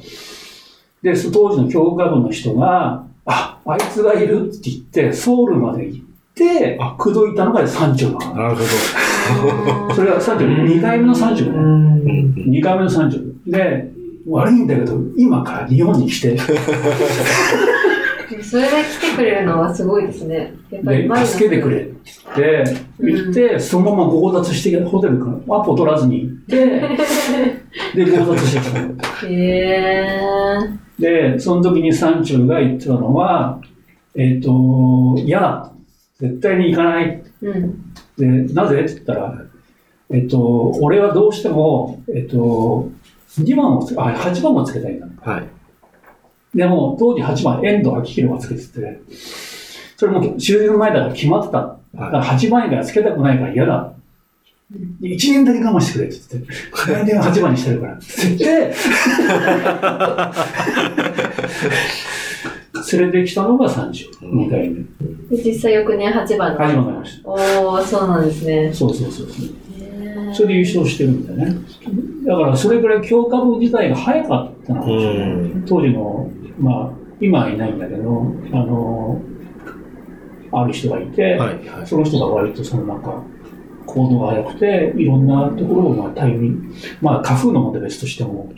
[1.02, 8.36] で、そ当時の教科部の人が、あ、あいつがいるって言って、ソウルまで行ってあ、口説いたのが山頂なの。
[8.36, 9.96] なるほど。
[9.96, 11.50] それが山頂、2回目の山頂ね。
[11.50, 12.34] うん。
[12.52, 13.20] 2回目の山頂。
[13.48, 13.92] で、
[14.28, 16.38] 悪いんだけど、今から日本に来て、
[18.44, 20.54] それで来てくれるのはすごいですね。
[20.70, 22.02] やっぱりで助けてくれって
[22.36, 26.66] 言って、言って、そのまま強奪して、ホテルからアポ取らずに行って、
[27.96, 28.96] で、強奪してきたの。
[29.28, 29.34] へ
[31.00, 31.34] え。
[31.34, 33.60] で、その時に山中が言ってたのは、
[34.16, 35.72] えっ、と、嫌だ。
[36.20, 37.24] 絶対に行かない。
[37.42, 37.94] うん。
[38.18, 38.82] で、なぜ？
[38.82, 39.42] って言ったら、
[40.12, 42.90] えっ、と、俺はどうしても、えっ、と、
[43.40, 45.08] 2番をつけ、あ、8番もつけたいんだ。
[45.22, 45.48] はい。
[46.54, 49.02] でも、当時8番、遠藤明宏がつけてて、
[49.98, 51.60] それもシーズン前だから決まってた。
[51.60, 51.78] だ
[52.10, 53.94] から8番以外はつけたくないから嫌だ。
[55.02, 56.54] 1年だけ我慢してくれって言って、
[56.94, 58.46] 来年は8番にしてるからって言って、
[62.98, 64.76] 連れてきたのが30、2回目。
[65.38, 66.86] で実際翌年8番8番にの。
[66.86, 67.30] なりました。
[67.30, 68.72] おー、そうなんですね。
[68.74, 69.28] そうそうそう
[70.34, 71.58] それで優勝してるんだよね。
[72.26, 75.28] だからそれぐらい強化部自体が早かったのかもしれない。
[75.32, 75.66] うん。
[75.68, 76.30] 当時の、
[76.62, 79.22] まあ、今はいないんだけど、あの、
[80.52, 81.68] ある人がいて、はい。
[81.68, 81.88] はい。
[81.88, 83.24] その人が割とそのなんか、
[83.86, 88.54] 行動が早くて、いろんなところをまあタイミング、まあ、カフーのもで別としても、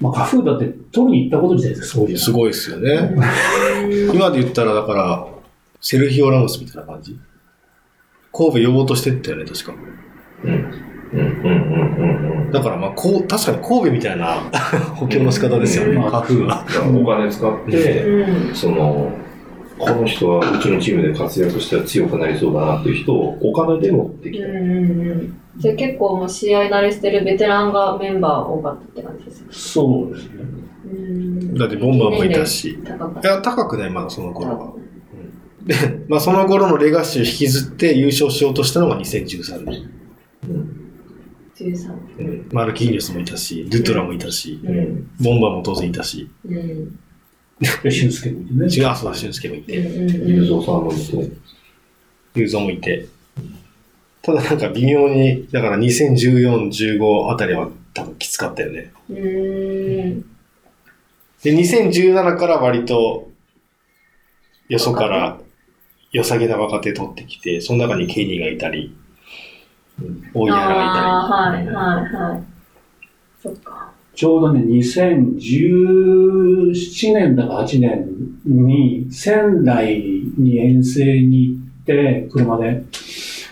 [0.00, 2.18] まあ、カフーだって取りに行ったこと自体ですごい。
[2.18, 3.14] すごいですよね。
[4.14, 5.26] 今で言ったら、だから、
[5.80, 7.18] セルヒオ・ラモスみたいな感じ？
[8.32, 9.74] 神戸呼ぼうとしてったよね、確か。
[10.44, 10.89] うん。
[11.12, 12.52] うんうんうんうんうん。
[12.52, 14.34] だから、まあ、こう、確かに神戸みたいな
[14.94, 16.64] 補強の仕方ですよね、うんカフーは。
[17.02, 18.54] お金使って、うん。
[18.54, 19.10] その、
[19.78, 24.46] この人はうちのチームで活躍したら強くなりそうだなっていう人をお金で持ってきた。
[24.46, 24.64] うんうんう
[25.14, 25.36] ん。
[25.56, 29.46] じゃあ結構もう試合慣れしてるベテランがメンバー多かったって感じですよ。
[29.50, 30.30] そうですね。
[30.92, 32.70] うんだってボンバーもいたし。
[32.70, 32.78] い
[33.26, 34.72] や、高くない、まだその頃は。
[35.64, 35.74] で、
[36.08, 39.90] まあ、その頃のレガシーを引きずって優勝しようとしたのが2013年。
[40.46, 40.79] 13。
[41.64, 45.10] うんマルキーニョスもいたし、ドゥトラもいたし、うん。
[45.20, 46.98] ボンバーも当然いたし、うん。
[47.82, 48.64] で、俊介もいてね。
[48.64, 51.30] 違う、そうだ、俊介もいうんて、ゆうぞうさんもいて。
[52.34, 53.06] ユーゾもいて。
[54.22, 58.92] ただなんか微妙に、だから2014、15あたりは多分きつかったよね。
[59.08, 60.16] で、
[61.44, 63.28] 2017から割と、
[64.68, 65.40] よそから
[66.12, 68.94] 良さげな若手取ってきて、その中にケニーがいたり、
[70.34, 71.66] 大いああ、たり。
[71.66, 72.42] はい、はい、はい。
[73.42, 73.90] そっか。
[74.14, 78.06] ちょうどね、2017年だか8年
[78.44, 79.98] に仙台
[80.36, 82.84] に遠征に行って、車で。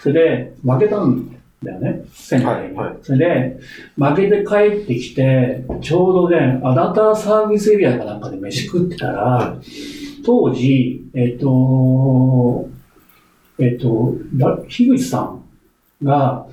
[0.03, 2.77] それで負けたんだよね、仙台に。
[2.77, 3.59] はいはいそれで、
[3.97, 9.59] 負けて帰ってきて、ちょうどね、アダターサービスエリアかなんかで飯食ってたら、
[10.25, 12.69] 当時、えっ、と、
[13.59, 15.43] えっ、と、だ樋口さん
[16.03, 16.47] が、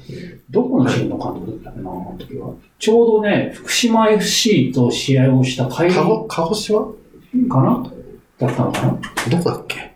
[0.49, 2.53] どこのチームの監督だったかな、あの時は。
[2.79, 6.93] ちょうどね、福島 FC と試合をした帰りかかご、鹿児島？
[7.33, 7.91] な？
[8.37, 8.99] だったのかな？
[9.29, 9.93] どこだっけ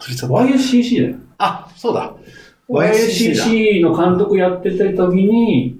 [0.00, 1.16] ？?YSCC だよ。
[1.38, 2.14] あ、そうだ。
[2.68, 5.78] YSCC の監督やってた時に、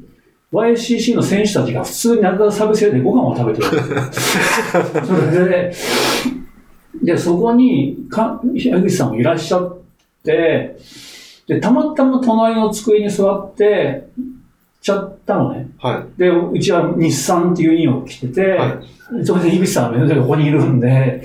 [0.53, 3.69] YSCC の選手たちが普通に中田サブセでご飯を食べてる。
[5.07, 5.75] それで、
[7.03, 9.79] で、そこに、か、矢口さんもいらっしゃっ
[10.25, 10.79] て、
[11.49, 14.09] で、たまたま隣の机に座って、
[14.81, 15.69] ちゃったのね。
[15.79, 18.81] はで、うちは日産っていうユニを着てて、は
[19.25, 21.23] それで樋口さんが目の前でここにいるんで、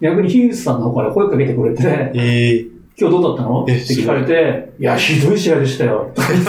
[0.00, 1.86] 逆に樋口さんの方から声かけてくれて、い。
[1.86, 3.62] ええ今日どうだったの？
[3.62, 6.12] ってえ聞かれて、いや、ひどい試合でしたよ。
[6.14, 6.44] とか言っ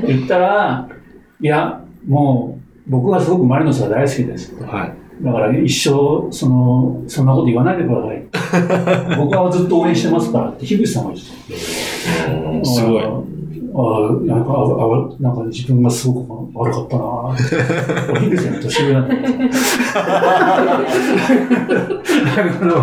[0.00, 0.88] て 言ったら、
[1.40, 4.56] いや、もう、僕はすごくマリノスが大好きです。
[4.64, 4.92] はい。
[5.20, 9.18] だから一生、その、そんなこと言わないでください。
[9.18, 11.32] 僕はずっと応援してますからって、樋口さんが言って
[12.54, 12.68] うんた。
[12.68, 14.66] すごいああ、なんか、ああ
[15.20, 17.04] なんか自分がすごく悪かったな
[18.20, 19.22] 樋口さんが年上なんだけ
[22.64, 22.82] ど。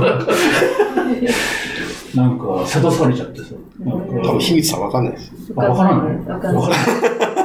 [2.15, 3.45] なんか、せたされちゃってさ。
[3.83, 3.91] 多
[4.31, 5.31] 分、樋口さんわかんないです。
[5.55, 7.44] あわからないわかんない。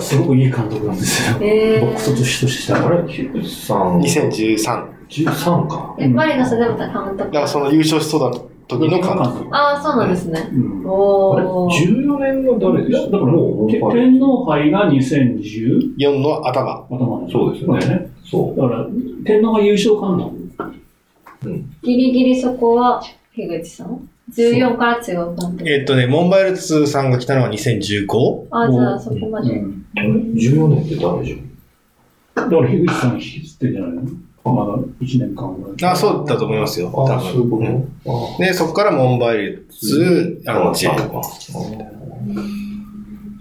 [0.00, 1.38] すごくいい監督なんですよ。
[1.40, 4.98] え僕と年としてあれ、樋口さん、2013。
[5.08, 5.96] 13か。
[6.10, 8.38] マリノスでも監督だからその優勝しそうだ
[8.68, 9.48] 時の監督。
[9.50, 10.46] ああ、そうなんですね。
[10.52, 12.04] うんあれ、おー。
[12.06, 16.86] 14年が誰でしただから、もう、天皇杯が2010 4の頭。
[16.90, 18.10] 頭そうですよね。
[18.30, 18.86] そだから、
[19.24, 20.74] 天皇が優勝監督。
[21.46, 21.48] う。
[21.48, 21.70] うん。
[21.82, 23.02] ギリギリそこは、
[23.34, 24.08] 樋口さん？
[24.36, 25.68] ?14 から違う監督。
[25.68, 28.46] えっとね、モンバイルツさんが来たのは 2015?
[28.50, 29.50] あ、じゃあそこまで。
[29.52, 34.02] うんあれ ?14 年って誰じゃんだから、樋口さん引きずってんじゃないの？
[34.44, 35.92] まだ1年間ぐらい。
[35.92, 36.90] あ、そうだと思いますよ。
[36.94, 37.66] 多あ、そういうこ分。
[37.66, 40.98] うんとあで、そこからモンバイルツ、あの、J ああ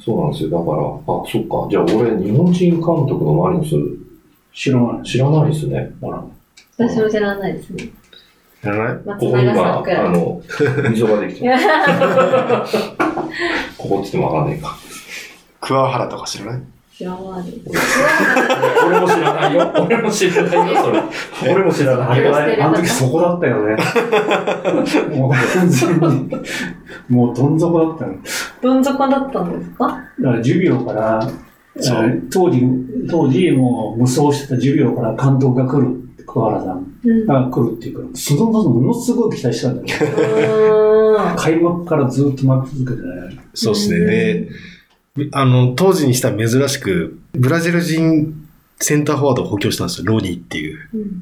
[0.03, 0.49] そうなんですよ。
[0.49, 1.67] だから、あ、そっか。
[1.69, 3.71] じゃあ俺、日本人監督のマリノス
[4.53, 5.03] 知らない。
[5.03, 5.91] 知らないですね。
[6.01, 6.23] ほら。
[6.77, 7.89] 私も知らないですね。
[8.62, 8.97] 知らない？
[9.05, 10.05] 松ここに永さ今。
[10.05, 10.41] あの、
[10.89, 11.58] 溝ができてま
[12.66, 12.78] す。
[13.78, 14.76] ここって言ってもわかんないか。
[15.62, 16.62] 桑原とか知らない？
[16.97, 17.22] 知らない。
[18.88, 19.72] 俺も知らないよ。
[19.86, 20.91] 俺も知らないよ、そ
[21.45, 21.53] れ。
[21.53, 22.36] 俺も知らないよ。
[22.36, 23.76] あの時そこだったよね。
[25.16, 26.30] もう完全に、
[27.08, 28.14] もうどん底だったよ。
[28.64, 29.86] どん底だったんですか？
[29.88, 31.28] だから、ジュビロから、
[32.34, 32.64] 当時、
[33.08, 37.21] 当時もう無双してたジュビロから監督が来る、桑原さんうん。
[37.23, 40.11] うが来るっていうから、そのものすごい期待したんだけど。
[41.38, 43.39] 開幕からずっと負け続けてね。
[43.53, 44.05] そうですね。
[45.15, 48.47] で、あの、当時にしたら珍しく、ブラジル人
[48.80, 50.78] センターフォワードを補強したんですよ、ロニーっていう。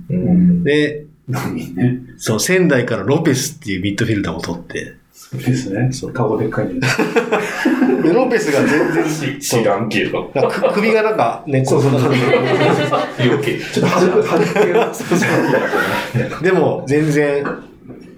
[0.09, 0.63] うんうん。
[0.63, 2.01] で、ね。
[2.17, 4.95] そう、仙台からロペスっていうミッドフィルダーを取って、
[5.31, 5.91] そうですね。
[5.91, 6.73] そう顔でっかいね。
[8.03, 10.29] で、ロペスが全然、知らんけど。
[10.35, 12.01] なんかく首がなんかね、そうそうそう
[13.19, 13.59] 余計。
[13.59, 16.43] ちょっと軽く、軽く。
[16.43, 17.43] でも、全然、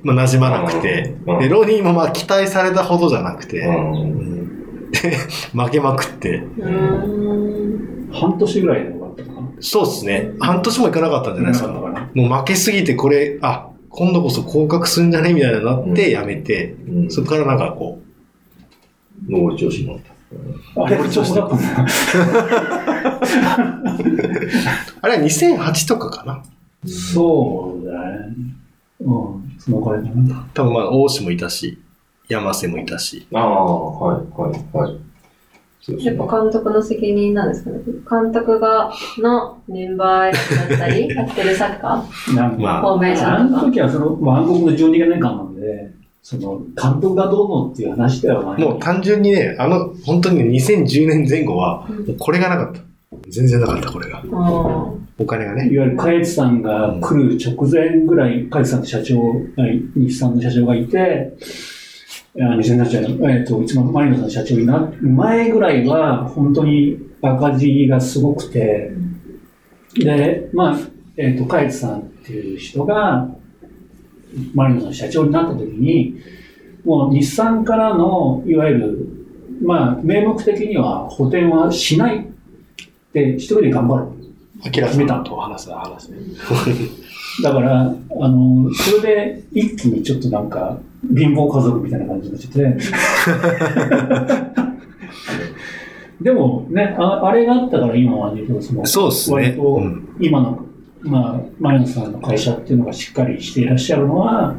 [0.03, 3.67] まあ、馴染まなくて、うんで、ロニーもまあ、期待されたほどじゃなくて、で
[5.55, 6.43] 負けまくって。
[8.11, 9.37] 半年ぐらいで終わったかな。
[9.59, 11.69] そうですね、半年もいかなかったんじゃないですか。
[12.13, 13.67] もう負けすぎて、これ、あ、
[13.97, 15.33] 今度こそ降格すんじゃね？
[15.33, 17.99] みたいになって、やめて、うんそこからなんかこ
[19.27, 19.99] 上り調子になっ
[20.75, 20.83] た。
[20.83, 21.65] あれ、そこだったんだ。
[21.81, 21.87] う、
[25.01, 26.43] あれは2008とかかな。
[26.87, 28.35] そうだね。
[28.99, 30.47] うん、そのくらいかな。
[30.53, 31.79] 多分まあ、大志もいたし、
[32.29, 33.25] 山瀬もいたし。
[33.33, 34.97] ああ、はい、はい、はい。
[36.03, 37.79] やっぱ監督の責任なんですかね。
[38.09, 40.31] 監督が、のメンバー
[40.69, 42.03] だったり、 やってるサッカ
[42.35, 43.61] なんか、まあフォーメーショあンとか。
[43.61, 48.61] の時はその、暗黒の12年間なんで、その、監督がどうのっていう話ではない。
[48.61, 51.87] もう単純にね、あの、本当にね、2010年前後は、
[52.19, 52.81] これがなかった。
[53.29, 54.21] 全然なかった、これが。
[54.33, 55.69] あお金がね。
[55.71, 59.19] いわゆるカエツさんが来る直前ぐらい、カエツさんって社長、
[59.55, 61.33] はい日産の社長がいて、
[62.37, 68.91] いや日産の社長、えっ、と、一番マリノスの社長になる前ぐらいは、本当に赤字がすごくて、
[69.95, 70.79] で、まあ、
[71.17, 73.27] えっ、と、カエツさんっていう人が、
[74.53, 76.21] マリノスの社長になった時に、
[76.85, 79.07] もう日産からの、いわゆる、
[79.63, 82.23] まあ、名目的には補填はしないっ
[83.13, 84.05] て、一人で頑張る。
[84.63, 86.17] アキラさんと話す話ね。
[87.43, 87.81] だから、
[88.19, 90.79] あの、それで一気にちょっとなんか、
[91.15, 92.77] 貧乏家族みたいな感じになっちゃって。
[96.21, 99.55] でもねあ、あれがあったから今はね、そのそうっすね。
[100.19, 100.65] 今の
[101.01, 104.55] まあ、前野さんの会社っていうのがしっかりしていらっしゃるのは、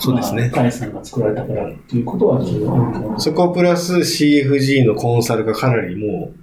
[0.00, 3.24] そうですねまあ、さんが作られたからっていうことは、ちょっとあると思います。
[3.24, 6.41] そこプラス CFG のコンサルがかなりもう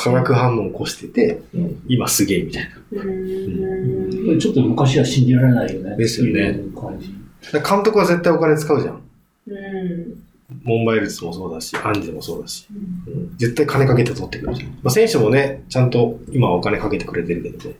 [0.00, 1.76] 化学反応を起こしてて、うんい。
[1.88, 2.70] 今すげえみたいな。
[2.92, 4.40] うーん。
[4.40, 5.96] ちょっと昔は信じられないよね。
[5.96, 6.60] ですよね
[7.52, 9.02] 監督は絶対お金使うじゃん。
[9.48, 10.30] うん。
[10.64, 12.66] モンバイルズもそうだし、アンジェもそうだし。
[13.36, 14.70] 絶対金かけて取ってくるじゃん。
[14.70, 17.76] まあ、選手もね、ちゃんと今はお金かけてくれてるけどね。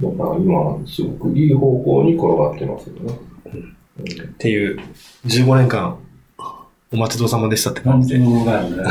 [0.00, 3.12] だから今、すごくいい方向に転がってますよね。
[4.24, 4.80] っていう、
[5.26, 5.98] 15年間、
[6.90, 8.18] お待ちどうさまでしたって感じで。
[8.18, 8.82] なんていうのだよね。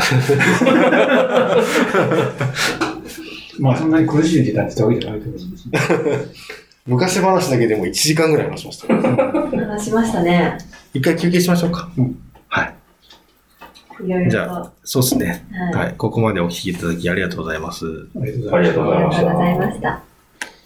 [3.58, 5.32] まあ、そんなに苦しい時代ってわけじゃないけど、
[6.86, 8.94] 昔話だけでも1時間ぐらい話しました。
[8.94, 10.58] 話しましたね。
[10.94, 11.90] 一回休憩しましょうか。
[11.98, 12.16] うん
[12.48, 12.74] はい。
[14.04, 14.30] いろいろと。
[14.30, 15.44] じゃあ、そうですね。
[15.72, 15.86] はい。
[15.86, 15.94] はい。
[15.96, 17.84] ここまでお聞きいただきありがとうございます。
[18.14, 20.07] ありがとうございますありがとうございましたありがとうございました。